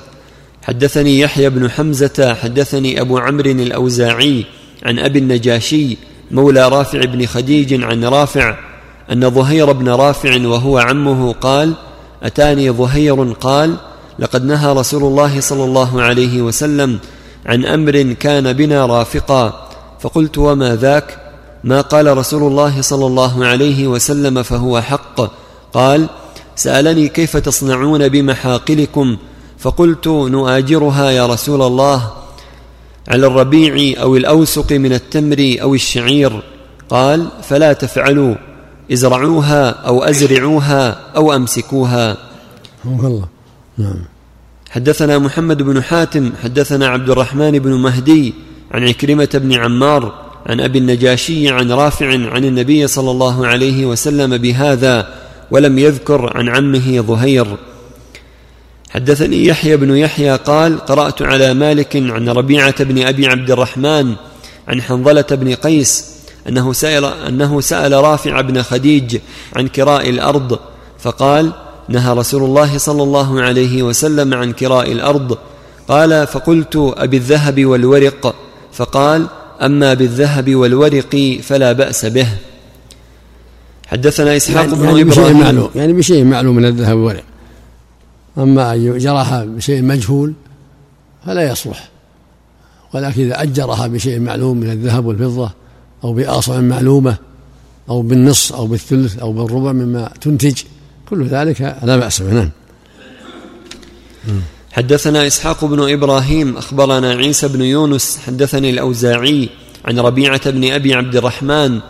حدثني 0.63 1.21
يحيى 1.21 1.51
بن 1.51 1.71
حمزة 1.71 2.37
حدثني 2.43 3.01
أبو 3.01 3.19
عمرو 3.19 3.51
الأوزاعي 3.51 4.45
عن 4.83 4.99
أبي 4.99 5.19
النجاشي 5.19 5.97
مولى 6.31 6.69
رافع 6.69 7.01
بن 7.05 7.27
خديج 7.27 7.83
عن 7.83 8.05
رافع 8.05 8.57
أن 9.13 9.31
ظهير 9.31 9.73
بن 9.73 9.89
رافع 9.89 10.47
وهو 10.47 10.79
عمه 10.79 11.33
قال 11.33 11.73
أتاني 12.23 12.71
ظهير 12.71 13.33
قال 13.33 13.77
لقد 14.19 14.45
نهى 14.45 14.73
رسول 14.73 15.03
الله 15.03 15.41
صلى 15.41 15.65
الله 15.65 16.03
عليه 16.03 16.43
وسلم 16.43 16.99
عن 17.47 17.65
أمر 17.65 18.13
كان 18.13 18.53
بنا 18.53 18.87
رافقا. 18.87 19.69
فقلت 20.01 20.39
وما 20.39 20.77
ذاك؟ 20.77 21.19
ما 21.65 21.81
قال 21.81 22.17
رسول 22.19 22.43
الله 22.43 22.81
صلى 22.81 23.07
الله 23.07 23.45
عليه 23.45 23.87
وسلم 23.87 24.43
فهو 24.43 24.81
حق. 24.81 25.21
قال 25.73 26.07
سألني 26.57 27.09
كيف 27.09 27.37
تصنعون 27.37 28.09
بمحاقلكم 28.09 29.17
فقلت 29.63 30.09
نؤاجرها 30.09 31.11
يا 31.11 31.27
رسول 31.27 31.63
الله 31.63 32.13
على 33.09 33.27
الربيع 33.27 34.03
أو 34.03 34.17
الأوسق 34.17 34.73
من 34.73 34.93
التمر 34.93 35.57
أو 35.63 35.75
الشعير. 35.75 36.43
قال 36.91 37.29
فلا 37.43 37.73
تفعلوا 37.73 38.35
ازرعوها 38.93 39.71
أو 39.71 40.03
أزرعوها 40.03 41.01
أو 41.17 41.33
أمسكوها. 41.33 42.17
الله. 42.87 43.29
نعم. 43.79 44.05
حدثنا 44.71 45.19
محمد 45.19 45.63
بن 45.63 45.83
حاتم 45.83 46.33
حدثنا 46.43 46.87
عبد 46.87 47.11
الرحمن 47.11 47.51
بن 47.51 47.73
مهدي 47.73 48.35
عن 48.71 48.89
عكرمة 48.89 49.29
بن 49.35 49.53
عمار 49.53 50.15
عن 50.47 50.61
أبي 50.61 50.79
النجاشي 50.79 51.49
عن 51.49 51.73
رافع 51.73 52.07
عن 52.07 52.45
النبي 52.45 52.87
صلى 52.87 53.11
الله 53.11 53.47
عليه 53.47 53.87
وسلم 53.87 54.39
بهذا 54.39 55.09
ولم 55.51 55.79
يذكر 55.79 56.37
عن 56.37 56.49
عمه 56.49 57.01
ظهير. 57.01 57.57
حدثني 58.95 59.47
يحيى 59.47 59.77
بن 59.77 59.97
يحيى 59.97 60.37
قال 60.37 60.79
قرأت 60.79 61.23
على 61.23 61.55
مالك 61.55 61.97
عن 61.97 62.29
ربيعة 62.29 62.85
بن 62.85 63.07
أبي 63.07 63.27
عبد 63.27 63.51
الرحمن 63.51 64.15
عن 64.69 64.83
حنظلة 64.83 65.25
بن 65.31 65.55
قيس 65.55 66.07
أنه 66.49 66.73
سال 66.73 67.05
أنه 67.05 67.61
سأل 67.61 67.93
رافع 67.93 68.41
بن 68.41 68.63
خديج 68.63 69.19
عن 69.57 69.69
كراء 69.69 70.11
الأرض 70.11 70.59
فقال 70.99 71.53
نهى 71.89 72.15
رسول 72.15 72.43
الله 72.45 72.79
صلى 72.79 73.03
الله 73.03 73.43
عليه 73.43 73.83
وسلم 73.83 74.35
عن 74.35 74.53
كراء 74.53 74.93
الأرض. 74.93 75.39
قال 75.89 76.27
فقلت 76.27 76.93
أبي 76.97 77.17
الذهب 77.17 77.65
والورق؟ 77.65 78.35
فقال 78.73 79.27
أما 79.63 79.95
بالذهب 79.95 80.55
والورق 80.55 81.39
فلا 81.43 81.73
بأس 81.73 82.07
به. 82.07 82.29
حدثنا 83.87 84.37
إسحاق 84.37 84.65
يعني 84.65 84.75
بن 84.75 84.85
يعني 84.85 85.05
بشيء 85.05 85.23
إبراهيم. 85.23 85.41
معلوم 85.41 85.71
يعني 85.75 85.93
بشيء 85.93 86.25
معلوم 86.25 86.57
من 86.57 86.65
الذهب 86.65 86.97
والورق. 86.97 87.25
أما 88.39 88.75
أن 88.75 88.83
يؤجرها 88.83 89.45
بشيء 89.45 89.83
مجهول 89.83 90.33
فلا 91.27 91.51
يصلح. 91.51 91.89
ولكن 92.95 93.23
إذا 93.23 93.43
أجرها 93.43 93.87
بشيء 93.87 94.21
معلوم 94.21 94.57
من 94.57 94.71
الذهب 94.71 95.07
والفضة 95.07 95.51
أو 96.05 96.13
بأصع 96.13 96.61
معلومة 96.61 97.17
أو 97.89 98.03
بالنص 98.03 98.53
أو 98.53 98.67
بالثلث 98.67 99.19
أو 99.19 99.33
بالربع 99.33 99.73
مما 99.73 100.11
تنتج 100.21 100.63
كل 101.09 101.27
ذلك 101.27 101.77
لا 101.83 101.97
بأس 101.97 102.23
به. 102.23 102.33
نعم. 102.33 102.51
حدثنا 104.73 105.27
إسحاق 105.27 105.65
بن 105.65 105.93
إبراهيم 105.93 106.57
أخبرنا 106.57 107.11
عيسى 107.11 107.49
بن 107.49 107.63
يونس 107.63 108.19
حدثني 108.27 108.71
الأوزاعي 108.71 109.49
عن 109.85 109.99
ربيعة 109.99 110.51
بن 110.51 110.73
أبي 110.73 110.95
عبد 110.95 111.17
الرحمن 111.17 111.81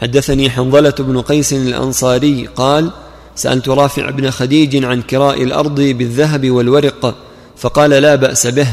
حدثني 0.00 0.50
حنظلة 0.50 0.94
بن 0.98 1.20
قيس 1.20 1.52
الأنصاري 1.52 2.46
قال 2.46 2.90
سألت 3.36 3.68
رافع 3.68 4.10
بن 4.10 4.30
خديج 4.30 4.84
عن 4.84 5.02
كراء 5.02 5.42
الأرض 5.42 5.80
بالذهب 5.80 6.50
والورق 6.50 7.14
فقال 7.56 7.90
لا 7.90 8.14
بأس 8.14 8.46
به 8.46 8.66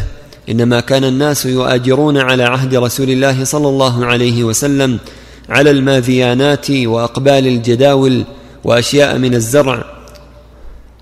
إنما 0.49 0.79
كان 0.79 1.03
الناس 1.03 1.45
يؤاجرون 1.45 2.17
على 2.17 2.43
عهد 2.43 2.75
رسول 2.75 3.09
الله 3.09 3.43
صلى 3.43 3.67
الله 3.67 4.05
عليه 4.05 4.43
وسلم 4.43 4.99
على 5.49 5.71
الماذيانات 5.71 6.71
وأقبال 6.71 7.47
الجداول 7.47 8.23
وأشياء 8.63 9.17
من 9.17 9.35
الزرع. 9.35 9.83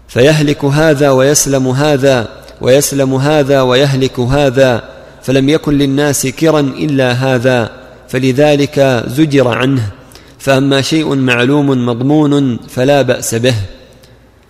فيهلك 0.07 0.65
هذا 0.65 1.09
ويسلم 1.09 1.67
هذا 1.67 2.27
ويسلم 2.61 3.15
هذا 3.15 3.61
ويهلك 3.61 4.19
هذا 4.19 4.83
فلم 5.23 5.49
يكن 5.49 5.73
للناس 5.73 6.27
كرا 6.27 6.59
إلا 6.59 7.11
هذا 7.11 7.71
فلذلك 8.09 9.03
زجر 9.07 9.47
عنه. 9.47 9.96
فأما 10.39 10.81
شيء 10.81 11.15
معلوم 11.15 11.85
مضمون 11.85 12.57
فلا 12.57 13.01
بأس 13.01 13.35
به. 13.35 13.55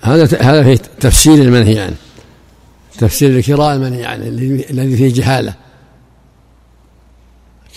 هذا 0.01 0.41
هذا 0.41 0.63
في 0.63 0.77
تفسير 0.99 1.33
المنهي 1.33 1.79
عنه 1.79 1.95
تفسير 2.97 3.29
الكراء 3.29 3.75
المنهي 3.75 4.05
عنه 4.05 4.27
الذي 4.69 4.97
فيه 4.97 5.13
جهاله. 5.13 5.53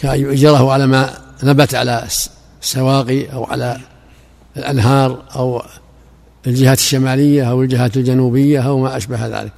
كأن 0.00 0.20
يؤجره 0.20 0.72
على 0.72 0.86
ما 0.86 1.10
نبت 1.42 1.74
على 1.74 2.06
السواقي 2.62 3.32
أو 3.32 3.44
على 3.44 3.76
الأنهار 4.56 5.22
أو 5.36 5.62
الجهات 6.46 6.78
الشمالية 6.78 7.50
أو 7.50 7.62
الجهات 7.62 7.96
الجنوبية 7.96 8.60
أو 8.60 8.78
ما 8.78 8.96
أشبه 8.96 9.26
ذلك. 9.26 9.52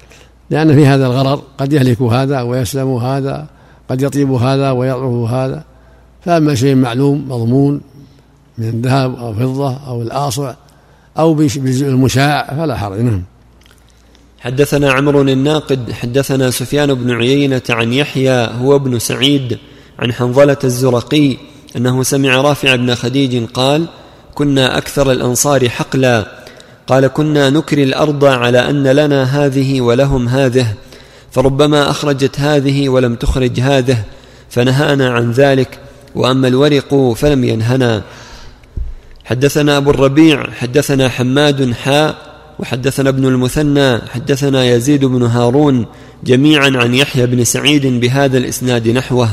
لأن 0.49 0.75
في 0.75 0.87
هذا 0.87 1.05
الغرر 1.05 1.41
قد 1.57 1.73
يهلك 1.73 2.01
هذا 2.01 2.41
ويسلم 2.41 2.95
هذا 2.95 3.47
قد 3.89 4.01
يطيب 4.01 4.31
هذا 4.31 4.71
ويضعف 4.71 5.31
هذا. 5.31 5.63
فأما 6.25 6.55
شيء 6.55 6.75
معلوم 6.75 7.25
مضمون 7.29 7.81
من 8.57 8.67
الذهب 8.67 9.15
أو 9.15 9.33
فضة 9.33 9.77
أو 9.87 10.01
الآصع 10.01 10.53
أو 11.17 11.33
بالمشاع 11.33 12.53
فلا 12.57 12.77
حرج. 12.77 12.99
نعم. 12.99 13.23
حدثنا 14.39 14.91
عمرو 14.91 15.21
الناقد 15.21 15.91
حدثنا 15.91 16.51
سفيان 16.51 16.93
بن 16.93 17.11
عيينة 17.11 17.61
عن 17.69 17.93
يحيى 17.93 18.49
هو 18.61 18.75
ابن 18.75 18.99
سعيد 18.99 19.57
عن 19.99 20.13
حنظلة 20.13 20.57
الزرقي 20.63 21.37
أنه 21.75 22.03
سمع 22.03 22.41
رافع 22.41 22.75
بن 22.75 22.95
خديج 22.95 23.45
قال 23.45 23.85
كنا 24.35 24.77
أكثر 24.77 25.11
الأنصار 25.11 25.69
حقلا 25.69 26.43
قال 26.87 27.07
كنا 27.07 27.49
نكري 27.49 27.83
الأرض 27.83 28.25
على 28.25 28.69
أن 28.69 28.87
لنا 28.87 29.23
هذه 29.23 29.81
ولهم 29.81 30.27
هذه 30.27 30.67
فربما 31.31 31.89
أخرجت 31.89 32.39
هذه 32.39 32.89
ولم 32.89 33.15
تخرج 33.15 33.59
هذه 33.59 34.03
فنهانا 34.49 35.09
عن 35.09 35.31
ذلك 35.31 35.79
وأما 36.15 36.47
الورق 36.47 37.13
فلم 37.15 37.43
ينهنا 37.43 38.01
حدثنا 39.25 39.77
أبو 39.77 39.89
الربيع 39.89 40.51
حدثنا 40.51 41.09
حماد 41.09 41.73
حاء 41.73 42.15
وحدثنا 42.59 43.09
ابن 43.09 43.25
المثنى 43.25 43.97
حدثنا 43.97 44.65
يزيد 44.65 45.05
بن 45.05 45.23
هارون 45.23 45.85
جميعا 46.23 46.71
عن 46.75 46.93
يحيى 46.93 47.25
بن 47.25 47.43
سعيد 47.43 47.87
بهذا 47.87 48.37
الإسناد 48.37 48.87
نحوه. 48.87 49.29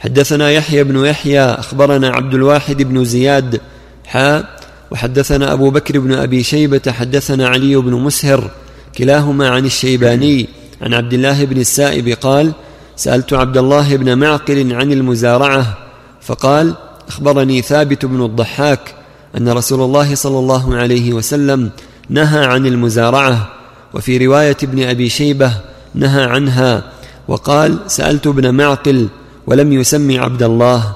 حدثنا 0.00 0.50
يحيى 0.50 0.84
بن 0.84 1.04
يحيى 1.04 1.40
أخبرنا 1.40 2.08
عبد 2.08 2.34
الواحد 2.34 2.82
بن 2.82 3.04
زياد 3.04 3.60
حاء 4.06 4.60
وحدثنا 4.90 5.52
أبو 5.52 5.70
بكر 5.70 5.98
بن 5.98 6.12
أبي 6.12 6.42
شيبة 6.42 6.92
حدثنا 6.92 7.48
علي 7.48 7.76
بن 7.76 7.92
مسهر 7.92 8.50
كلاهما 8.98 9.48
عن 9.48 9.66
الشيباني 9.66 10.48
عن 10.82 10.94
عبد 10.94 11.12
الله 11.12 11.44
بن 11.44 11.60
السائب 11.60 12.08
قال 12.08 12.52
سألت 12.96 13.32
عبد 13.32 13.56
الله 13.56 13.96
بن 13.96 14.18
معقل 14.18 14.74
عن 14.74 14.92
المزارعة 14.92 15.78
فقال 16.20 16.74
أخبرني 17.08 17.62
ثابت 17.62 18.04
بن 18.04 18.24
الضحاك 18.24 18.94
أن 19.36 19.48
رسول 19.48 19.80
الله 19.80 20.14
صلى 20.14 20.38
الله 20.38 20.76
عليه 20.76 21.12
وسلم 21.12 21.70
نهى 22.08 22.44
عن 22.44 22.66
المزارعة 22.66 23.48
وفي 23.94 24.26
رواية 24.26 24.56
ابن 24.62 24.82
أبي 24.82 25.08
شيبة 25.08 25.52
نهى 25.94 26.24
عنها 26.24 26.82
وقال 27.28 27.78
سألت 27.86 28.26
ابن 28.26 28.54
معقل 28.54 29.08
ولم 29.46 29.72
يسمي 29.72 30.18
عبد 30.18 30.42
الله. 30.42 30.94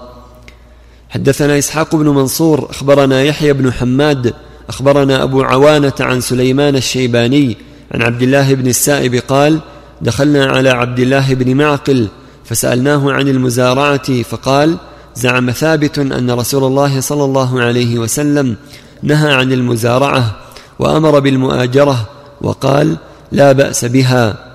حدثنا 1.10 1.58
إسحاق 1.58 1.96
بن 1.96 2.08
منصور 2.08 2.70
أخبرنا 2.70 3.22
يحيى 3.22 3.52
بن 3.52 3.72
حماد 3.72 4.34
أخبرنا 4.68 5.22
أبو 5.22 5.42
عوانة 5.42 5.92
عن 6.00 6.20
سليمان 6.20 6.76
الشيباني 6.76 7.56
عن 7.92 8.02
عبد 8.02 8.22
الله 8.22 8.54
بن 8.54 8.66
السائب 8.66 9.14
قال 9.14 9.60
دخلنا 10.02 10.46
على 10.46 10.70
عبد 10.70 10.98
الله 10.98 11.34
بن 11.34 11.56
معقل 11.56 12.08
فسألناه 12.44 13.12
عن 13.12 13.28
المزارعة 13.28 14.22
فقال 14.22 14.76
زعم 15.16 15.50
ثابت 15.50 15.98
أن 15.98 16.30
رسول 16.30 16.64
الله 16.64 17.00
صلى 17.00 17.24
الله 17.24 17.60
عليه 17.60 17.98
وسلم 17.98 18.56
نهى 19.02 19.32
عن 19.32 19.52
المزارعة 19.52 20.36
وأمر 20.78 21.18
بالمؤاجرة 21.18 22.08
وقال 22.40 22.96
لا 23.32 23.52
بأس 23.52 23.84
بها. 23.84 24.46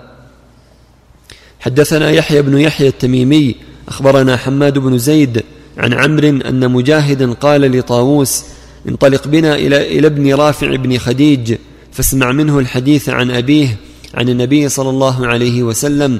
حدثنا 1.59 2.09
يحيى 2.12 2.41
بن 2.41 2.57
يحيى 2.57 2.88
التميمي 2.88 3.55
أخبرنا 3.88 4.38
حماد 4.38 4.78
بن 4.78 4.97
زيد 4.97 5.43
عن 5.78 5.93
عمرو 5.93 6.28
أن 6.28 6.72
مجاهدا 6.72 7.34
قال 7.34 7.78
لطاووس 7.78 8.43
انطلق 8.89 9.28
بنا 9.28 9.55
إلى 9.55 9.99
إلى 9.99 10.07
ابن 10.07 10.34
رافع 10.34 10.76
بن 10.76 10.97
خديج 10.97 11.55
فاسمع 11.91 12.32
منه 12.32 12.59
الحديث 12.59 13.09
عن 13.09 13.32
أبيه 13.32 13.78
عن 14.14 14.30
النبي 14.30 14.70
صلى 14.70 14.89
الله 14.89 15.28
عليه 15.28 15.64
وسلم 15.64 16.20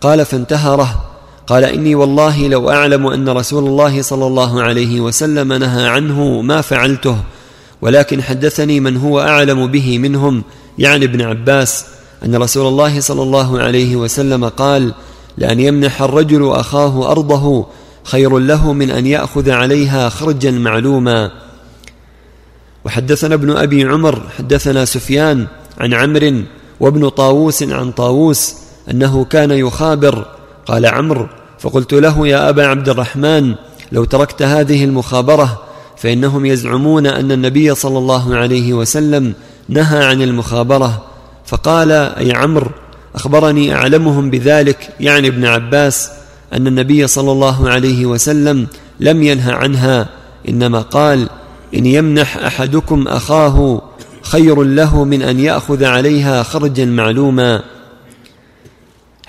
قال 0.00 0.24
فانتهره 0.24 1.09
قال 1.50 1.64
إني 1.64 1.94
والله 1.94 2.48
لو 2.48 2.70
أعلم 2.70 3.06
أن 3.06 3.28
رسول 3.28 3.66
الله 3.66 4.02
صلى 4.02 4.26
الله 4.26 4.62
عليه 4.62 5.00
وسلم 5.00 5.52
نهى 5.52 5.86
عنه 5.88 6.40
ما 6.40 6.60
فعلته 6.60 7.16
ولكن 7.82 8.22
حدثني 8.22 8.80
من 8.80 8.96
هو 8.96 9.20
أعلم 9.20 9.66
به 9.66 9.98
منهم 9.98 10.42
يعني 10.78 11.04
ابن 11.04 11.22
عباس 11.22 11.84
أن 12.24 12.36
رسول 12.36 12.66
الله 12.66 13.00
صلى 13.00 13.22
الله 13.22 13.60
عليه 13.60 13.96
وسلم 13.96 14.48
قال 14.48 14.94
لأن 15.38 15.60
يمنح 15.60 16.02
الرجل 16.02 16.50
أخاه 16.50 17.10
أرضه 17.10 17.66
خير 18.04 18.38
له 18.38 18.72
من 18.72 18.90
أن 18.90 19.06
يأخذ 19.06 19.50
عليها 19.50 20.08
خرجا 20.08 20.50
معلوما. 20.50 21.30
وحدثنا 22.84 23.34
ابن 23.34 23.50
أبي 23.50 23.84
عمر 23.84 24.22
حدثنا 24.38 24.84
سفيان 24.84 25.46
عن 25.78 25.94
عمرو 25.94 26.42
وابن 26.80 27.08
طاووس 27.08 27.62
عن 27.62 27.92
طاووس 27.92 28.54
أنه 28.90 29.24
كان 29.24 29.50
يخابر 29.50 30.26
قال 30.66 30.86
عمرو 30.86 31.26
فقلت 31.60 31.92
له 31.94 32.28
يا 32.28 32.48
أبا 32.48 32.66
عبد 32.66 32.88
الرحمن 32.88 33.54
لو 33.92 34.04
تركت 34.04 34.42
هذه 34.42 34.84
المخابرة 34.84 35.62
فإنهم 35.96 36.46
يزعمون 36.46 37.06
أن 37.06 37.32
النبي 37.32 37.74
صلى 37.74 37.98
الله 37.98 38.36
عليه 38.36 38.72
وسلم 38.72 39.34
نهى 39.68 40.04
عن 40.04 40.22
المخابرة. 40.22 41.02
فقال 41.46 41.92
أي 41.92 42.32
عمرو 42.32 42.70
أخبرني 43.14 43.74
أعلمهم 43.74 44.30
بذلك 44.30 44.94
يعني 45.00 45.28
ابن 45.28 45.44
عباس 45.44 46.10
أن 46.52 46.66
النبي 46.66 47.06
صلى 47.06 47.32
الله 47.32 47.70
عليه 47.70 48.06
وسلم 48.06 48.66
لم 49.00 49.22
ينه 49.22 49.52
عنها 49.52 50.08
إنما 50.48 50.80
قال 50.80 51.28
إن 51.74 51.86
يمنح 51.86 52.36
أحدكم 52.36 53.08
أخاه 53.08 53.82
خير 54.22 54.62
له 54.62 55.04
من 55.04 55.22
أن 55.22 55.40
يأخذ 55.40 55.84
عليها 55.84 56.42
خرجا 56.42 56.84
معلوما. 56.84 57.62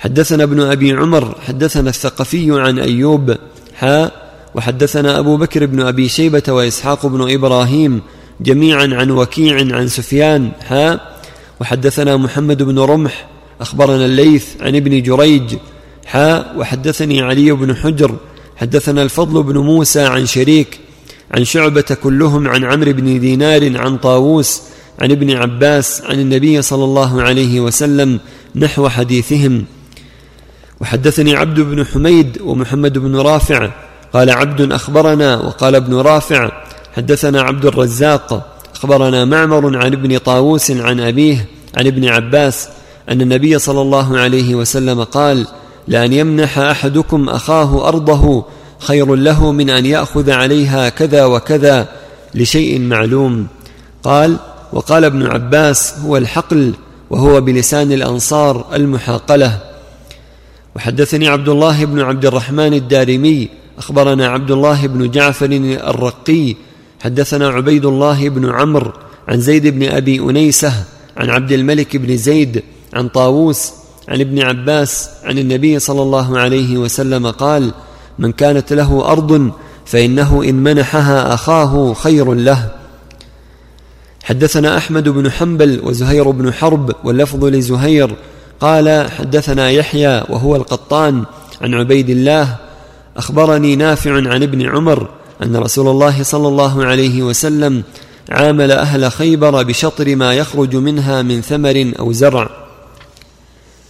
حدثنا 0.02 0.42
ابن 0.42 0.60
أبي 0.60 0.92
عمر 0.92 1.34
حدثنا 1.46 1.90
الثقفي 1.90 2.60
عن 2.60 2.78
أيوب 2.78 3.36
حاء 3.74 4.12
وحدثنا 4.54 5.18
أبو 5.18 5.36
بكر 5.36 5.66
بن 5.66 5.80
أبي 5.80 6.08
شيبة 6.08 6.42
وإسحاق 6.48 7.06
بن 7.06 7.30
إبراهيم 7.30 8.00
جميعا 8.40 8.88
عن 8.92 9.10
وكيع 9.10 9.76
عن 9.76 9.88
سفيان 9.88 10.50
حاء 10.60 11.18
وحدثنا 11.60 12.16
محمد 12.16 12.62
بن 12.62 12.78
رمح 12.78 13.26
أخبرنا 13.60 14.04
الليث 14.04 14.46
عن 14.60 14.76
ابن 14.76 15.02
جريج 15.02 15.54
حاء 16.06 16.54
وحدثني 16.58 17.20
علي 17.22 17.52
بن 17.52 17.76
حجر 17.76 18.16
حدثنا 18.56 19.02
الفضل 19.02 19.42
بن 19.42 19.58
موسى 19.58 20.00
عن 20.00 20.26
شريك 20.26 20.80
عن 21.30 21.44
شعبة 21.44 21.96
كلهم 22.02 22.48
عن 22.48 22.64
عمرو 22.64 22.92
بن 22.92 23.20
دينار 23.20 23.78
عن 23.78 23.96
طاووس 23.96 24.62
عن 25.00 25.10
ابن 25.10 25.30
عباس 25.30 26.02
عن 26.04 26.20
النبي 26.20 26.62
صلى 26.62 26.84
الله 26.84 27.22
عليه 27.22 27.60
وسلم 27.60 28.20
نحو 28.56 28.88
حديثهم. 28.88 29.64
وحدثني 30.82 31.36
عبد 31.36 31.60
بن 31.60 31.86
حميد 31.86 32.38
ومحمد 32.44 32.98
بن 32.98 33.16
رافع 33.16 33.70
قال 34.12 34.30
عبد 34.30 34.72
أخبرنا 34.72 35.36
وقال 35.36 35.74
ابن 35.74 35.94
رافع 35.94 36.50
حدثنا 36.96 37.42
عبد 37.42 37.66
الرزاق 37.66 38.56
أخبرنا 38.74 39.24
معمر 39.24 39.76
عن 39.76 39.92
ابن 39.92 40.18
طاووس 40.18 40.70
عن 40.70 41.00
أبيه 41.00 41.46
عن 41.76 41.86
ابن 41.86 42.08
عباس 42.08 42.68
أن 43.08 43.20
النبي 43.20 43.58
صلى 43.58 43.80
الله 43.80 44.18
عليه 44.18 44.54
وسلم 44.54 45.02
قال 45.02 45.46
لأن 45.88 46.12
يمنح 46.12 46.58
أحدكم 46.58 47.28
أخاه 47.28 47.88
أرضه 47.88 48.44
خير 48.78 49.14
له 49.14 49.52
من 49.52 49.70
أن 49.70 49.86
يأخذ 49.86 50.30
عليها 50.30 50.88
كذا 50.88 51.24
وكذا 51.24 51.88
لشيء 52.34 52.80
معلوم. 52.80 53.46
قال 54.02 54.36
وقال 54.72 55.04
ابن 55.04 55.26
عباس 55.26 55.94
هو 56.04 56.16
الحقل 56.16 56.72
وهو 57.10 57.40
بلسان 57.40 57.92
الأنصار 57.92 58.66
المحاقلة. 58.74 59.71
وحدثني 60.76 61.28
عبد 61.28 61.48
الله 61.48 61.84
بن 61.84 62.00
عبد 62.00 62.26
الرحمن 62.26 62.74
الدارمي 62.74 63.48
أخبرنا 63.78 64.26
عبد 64.26 64.50
الله 64.50 64.86
بن 64.86 65.10
جعفر 65.10 65.46
الرقي 65.86 66.56
حدثنا 67.00 67.48
عبيد 67.48 67.84
الله 67.84 68.28
بن 68.28 68.50
عمرو 68.50 68.92
عن 69.28 69.40
زيد 69.40 69.66
بن 69.66 69.88
أبي 69.88 70.20
أنيسة 70.20 70.72
عن 71.16 71.30
عبد 71.30 71.52
الملك 71.52 71.96
بن 71.96 72.16
زيد 72.16 72.62
عن 72.94 73.08
طاووس 73.08 73.72
عن 74.08 74.20
ابن 74.20 74.42
عباس 74.42 75.10
عن 75.24 75.38
النبي 75.38 75.78
صلى 75.78 76.02
الله 76.02 76.38
عليه 76.38 76.76
وسلم 76.76 77.30
قال 77.30 77.72
من 78.18 78.32
كانت 78.32 78.72
له 78.72 79.12
أرض 79.12 79.52
فإنه 79.86 80.44
إن 80.44 80.54
منحها 80.54 81.34
أخاه 81.34 81.94
خير 81.94 82.34
له. 82.34 82.70
حدثنا 84.22 84.76
أحمد 84.76 85.08
بن 85.08 85.30
حنبل 85.30 85.80
وزهير 85.84 86.30
بن 86.30 86.52
حرب 86.52 86.92
واللفظ 87.04 87.44
لزهير 87.44 88.16
قال 88.62 89.10
حدثنا 89.10 89.70
يحيى 89.70 90.24
وهو 90.28 90.56
القطان 90.56 91.24
عن 91.60 91.74
عبيد 91.74 92.10
الله 92.10 92.56
أخبرني 93.16 93.76
نافع 93.76 94.14
عن 94.14 94.42
ابن 94.42 94.68
عمر 94.68 95.08
أن 95.42 95.56
رسول 95.56 95.88
الله 95.88 96.22
صلى 96.22 96.48
الله 96.48 96.84
عليه 96.84 97.22
وسلم 97.22 97.82
عامل 98.30 98.72
أهل 98.72 99.12
خيبر 99.12 99.62
بشطر 99.62 100.16
ما 100.16 100.34
يخرج 100.34 100.76
منها 100.76 101.22
من 101.22 101.40
ثمر 101.40 101.92
أو 101.98 102.12
زرع. 102.12 102.50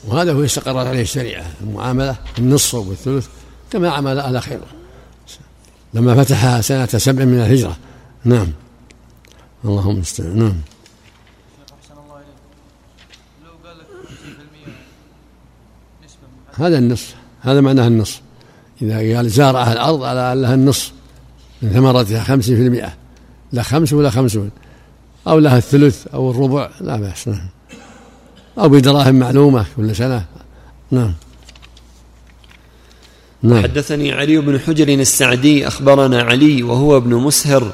وهذا 0.08 0.32
هو 0.32 0.44
استقرت 0.44 0.86
عليه 0.86 1.02
الشريعة 1.02 1.44
المعاملة 1.60 2.16
النصف 2.38 2.74
والثلث 2.74 3.26
كما 3.70 3.90
عمل 3.90 4.18
أهل 4.18 4.42
خيبر. 4.42 4.66
لما 5.94 6.24
فتح 6.24 6.60
سنة 6.60 6.86
سبع 6.86 7.24
من 7.24 7.40
الهجرة. 7.40 7.76
نعم. 8.24 8.48
اللهم 9.64 9.94
المستعان 9.94 10.38
نعم. 10.38 10.71
هذا 16.52 16.78
النصف 16.78 17.14
هذا 17.40 17.60
معناه 17.60 17.86
النصف 17.86 18.20
إذا 18.82 19.16
قال 19.16 19.30
زارع 19.30 19.72
الأرض 19.72 20.02
على 20.02 20.40
لها 20.40 20.54
النصف 20.54 20.92
من 21.62 21.70
ثمرتها 21.70 22.24
خمسين 22.24 22.56
في 22.56 22.62
المئة. 22.62 22.92
لا 23.52 23.62
خمس 23.62 23.92
ولا 23.92 24.10
خمسون. 24.10 24.50
أو 25.28 25.38
لها 25.38 25.58
الثلث 25.58 26.06
أو 26.14 26.30
الربع. 26.30 26.70
لا 26.80 26.96
بأس. 26.96 27.28
نعم. 27.28 27.48
أو 28.58 28.68
بدراهم 28.68 29.14
معلومة 29.14 29.64
كل 29.76 29.96
سنة. 29.96 30.24
نعم. 30.90 31.12
نعم. 33.42 33.62
حدثني 33.62 34.12
علي 34.12 34.38
بن 34.38 34.60
حجر 34.60 34.88
السعدي 34.88 35.68
أخبرنا 35.68 36.22
علي 36.22 36.62
وهو 36.62 36.96
ابن 36.96 37.14
مسهر 37.14 37.72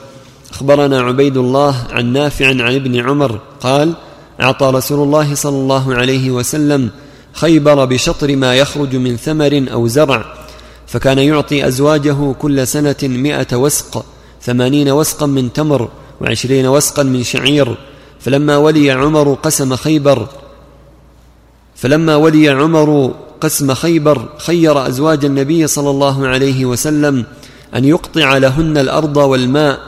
أخبرنا 0.51 1.01
عبيد 1.01 1.37
الله 1.37 1.87
عن 1.91 2.13
نافع 2.13 2.47
عن 2.47 2.75
ابن 2.75 2.97
عمر 2.97 3.41
قال 3.61 3.95
أعطى 4.41 4.67
رسول 4.67 5.03
الله 5.03 5.35
صلى 5.35 5.57
الله 5.57 5.95
عليه 5.95 6.31
وسلم 6.31 6.91
خيبر 7.41 7.85
بشطر 7.85 8.37
ما 8.37 8.55
يخرج 8.55 8.97
من 8.97 9.17
ثمر 9.17 9.67
أو 9.73 9.87
زرع 9.87 10.25
فكان 10.87 11.19
يعطي 11.19 11.67
أزواجه 11.67 12.33
كل 12.33 12.67
سنة 12.67 12.97
مئة 13.03 13.57
وسق 13.57 14.05
ثمانين 14.43 14.91
وسقا 14.91 15.27
من 15.27 15.53
تمر 15.53 15.89
وعشرين 16.21 16.67
وسقا 16.67 17.03
من 17.03 17.23
شعير 17.23 17.77
فلما 18.21 18.57
ولي 18.57 18.91
عمر 18.91 19.35
قسم 19.35 19.77
خيبر 19.77 20.29
فلما 21.77 22.17
ولي 22.17 22.49
عمر 22.49 23.15
قسم 23.41 23.75
خيبر 23.75 24.29
خير 24.39 24.87
أزواج 24.89 25.25
النبي 25.25 25.67
صلى 25.67 25.91
الله 25.91 26.27
عليه 26.27 26.65
وسلم 26.65 27.25
أن 27.75 27.85
يقطع 27.85 28.37
لهن 28.37 28.79
الأرض 28.79 29.17
والماء 29.17 29.79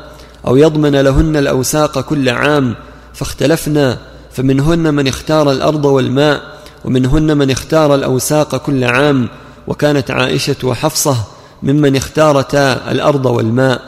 أو 0.46 0.56
يضمن 0.56 1.00
لهن 1.00 1.36
الأوساق 1.36 2.00
كل 2.00 2.28
عام 2.28 2.74
فاختلفنا 3.14 3.98
فمنهن 4.32 4.94
من 4.94 5.08
اختار 5.08 5.52
الأرض 5.52 5.84
والماء 5.84 6.59
ومنهن 6.84 7.36
من 7.36 7.50
اختار 7.50 7.94
الأوساق 7.94 8.56
كل 8.56 8.84
عام 8.84 9.28
وكانت 9.66 10.10
عائشة 10.10 10.56
وحفصة 10.64 11.16
ممن 11.62 11.96
اختارتا 11.96 12.90
الأرض 12.90 13.26
والماء. 13.26 13.82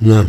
نعم. 0.00 0.28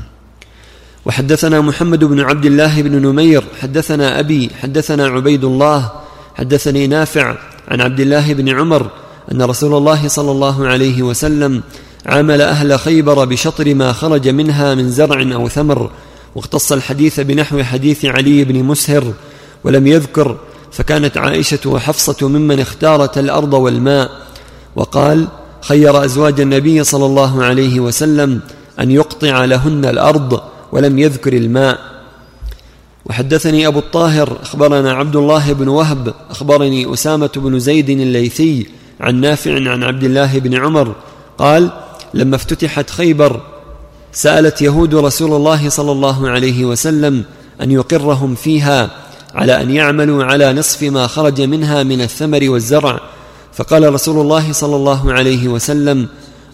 وحدثنا 1.05 1.61
محمد 1.61 2.03
بن 2.03 2.19
عبد 2.19 2.45
الله 2.45 2.81
بن 2.81 3.01
نمير 3.01 3.43
حدثنا 3.61 4.19
أبي 4.19 4.49
حدثنا 4.61 5.07
عبيد 5.07 5.43
الله 5.43 5.91
حدثني 6.35 6.87
نافع 6.87 7.35
عن 7.67 7.81
عبد 7.81 7.99
الله 7.99 8.33
بن 8.33 8.49
عمر 8.49 8.89
أن 9.31 9.41
رسول 9.41 9.73
الله 9.73 10.07
صلى 10.07 10.31
الله 10.31 10.67
عليه 10.67 11.01
وسلم 11.01 11.63
عامل 12.05 12.41
أهل 12.41 12.79
خيبر 12.79 13.25
بشطر 13.25 13.75
ما 13.75 13.93
خرج 13.93 14.27
منها 14.27 14.75
من 14.75 14.89
زرع 14.89 15.35
أو 15.35 15.49
ثمر 15.49 15.91
واختص 16.35 16.71
الحديث 16.71 17.19
بنحو 17.19 17.63
حديث 17.63 18.05
علي 18.05 18.43
بن 18.43 18.63
مسهر 18.63 19.13
ولم 19.63 19.87
يذكر 19.87 20.37
فكانت 20.71 21.17
عائشة 21.17 21.59
وحفصة 21.65 22.27
ممن 22.27 22.59
اختارت 22.59 23.17
الأرض 23.17 23.53
والماء. 23.53 24.11
وقال 24.75 25.27
خير 25.61 26.05
أزواج 26.05 26.41
النبي 26.41 26.83
صلى 26.83 27.05
الله 27.05 27.43
عليه 27.43 27.79
وسلم 27.79 28.39
أن 28.79 28.91
يقطع 28.91 29.45
لهن 29.45 29.85
الأرض 29.85 30.41
ولم 30.71 30.99
يذكر 30.99 31.33
الماء. 31.33 31.79
وحدثني 33.05 33.67
أبو 33.67 33.79
الطاهر 33.79 34.37
أخبرنا 34.41 34.93
عبد 34.93 35.15
الله 35.15 35.53
بن 35.53 35.67
وهب 35.67 36.13
أخبرني 36.29 36.93
أسامة 36.93 37.29
بن 37.35 37.59
زيد 37.59 37.89
الليثي 37.89 38.67
عن 38.99 39.15
نافع 39.21 39.71
عن 39.71 39.83
عبد 39.83 40.03
الله 40.03 40.39
بن 40.39 40.55
عمر. 40.55 40.95
قال 41.37 41.71
لما 42.13 42.35
افتتحت 42.35 42.89
خيبر 42.89 43.41
سألت 44.11 44.61
يهود 44.61 44.95
رسول 44.95 45.33
الله 45.33 45.69
صلى 45.69 45.91
الله 45.91 46.29
عليه 46.29 46.65
وسلم 46.65 47.23
أن 47.61 47.71
يقرهم 47.71 48.35
فيها 48.35 48.89
على 49.37 49.61
أن 49.61 49.71
يعملوا 49.71 50.23
على 50.23 50.53
نصف 50.53 50.83
ما 50.83 51.07
خرج 51.07 51.41
منها 51.41 51.83
من 51.83 52.01
الثمر 52.01 52.49
والزرع. 52.49 52.99
فقال 53.53 53.93
رسول 53.93 54.21
الله 54.21 54.51
صلى 54.51 54.75
الله 54.75 55.13
عليه 55.13 55.47
وسلم 55.47 56.07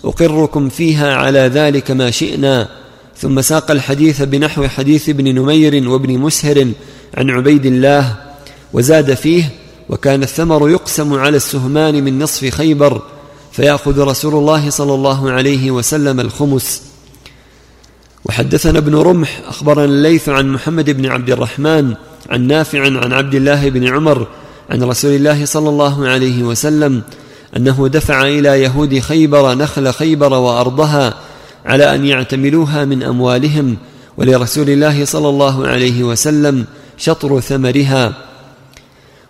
أقركم 0.06 0.70
فيها 0.70 1.16
على 1.16 1.40
ذلك 1.40 1.92
ما 1.92 2.12
شئنا. 2.12 2.70
ثم 3.18 3.42
ساق 3.42 3.72
الحديث 3.72 4.22
بنحو 4.22 4.68
حديث 4.68 5.10
ابن 5.10 5.36
نمير 5.36 5.90
وابن 5.90 6.18
مسهر 6.20 6.72
عن 7.18 7.30
عبيد 7.30 7.66
الله 7.66 8.16
وزاد 8.74 9.14
فيه 9.14 9.50
وكان 9.90 10.24
الثمر 10.24 10.70
يقسم 10.70 11.14
على 11.14 11.38
السهمان 11.38 12.04
من 12.04 12.20
نصف 12.20 12.50
خيبر 12.50 13.02
فيأخذ 13.52 14.00
رسول 14.00 14.34
الله 14.34 14.70
صلى 14.70 14.94
الله 14.94 15.32
عليه 15.32 15.72
وسلم 15.72 16.20
الخمس. 16.20 16.82
وحدثنا 18.26 18.80
ابن 18.80 18.96
رمح 18.96 19.42
أخبرنا 19.48 19.86
الليث 19.86 20.30
عن 20.30 20.50
محمد 20.50 20.90
بن 20.90 21.06
عبد 21.06 21.30
الرحمن 21.30 21.94
عن 22.30 22.48
نافع 22.48 22.82
عن 22.82 23.14
عبد 23.14 23.36
الله 23.36 23.70
بن 23.70 23.88
عمر 23.88 24.28
عن 24.70 24.84
رسول 24.84 25.12
الله 25.16 25.46
صلى 25.46 25.70
الله 25.70 26.08
عليه 26.08 26.44
وسلم 26.44 27.02
أنه 27.58 27.88
دفع 27.88 28.28
إلى 28.28 28.62
يهود 28.64 29.00
خيبر 29.00 29.54
نخل 29.54 29.94
خيبر 29.94 30.34
وأرضها 30.34 31.14
على 31.66 31.96
أن 31.96 32.06
يعتملوها 32.06 32.86
من 32.86 33.04
أموالهم 33.04 33.78
ولرسول 34.18 34.70
الله 34.70 35.06
صلى 35.06 35.30
الله 35.30 35.68
عليه 35.68 36.04
وسلم 36.04 36.66
شطر 36.98 37.40
ثمرها. 37.40 38.14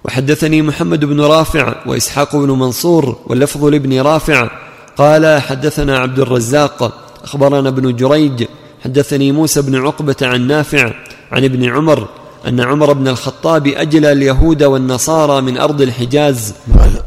وحدثني 0.06 0.62
محمد 0.62 1.06
بن 1.06 1.22
رافع 1.22 1.76
وإسحاق 1.86 2.36
بن 2.36 2.50
منصور 2.52 3.18
واللفظ 3.28 3.66
لابن 3.66 4.02
رافع. 4.02 4.50
قال 4.98 5.42
حدثنا 5.42 5.98
عبد 5.98 6.20
الرزاق 6.20 7.04
أخبرنا 7.24 7.70
ابن 7.70 7.96
جريج 7.96 8.46
حدثني 8.84 9.32
موسى 9.32 9.62
بن 9.62 9.76
عقبة 9.76 10.16
عن 10.22 10.48
نافع 10.48 10.94
عن 11.32 11.44
ابن 11.44 11.70
عمر 11.70 12.08
أن 12.48 12.60
عمر 12.60 12.94
بن 12.94 13.08
الخطاب 13.08 13.68
أجلى 13.68 14.12
اليهود 14.12 14.64
والنصارى 14.64 15.42
من 15.42 15.58
أرض 15.58 15.82
الحجاز. 15.82 16.54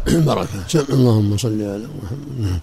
بركه 0.06 0.48
اللهم 0.96 1.36
صل 1.36 1.62
على 1.62 1.86
محمد. 2.02 2.60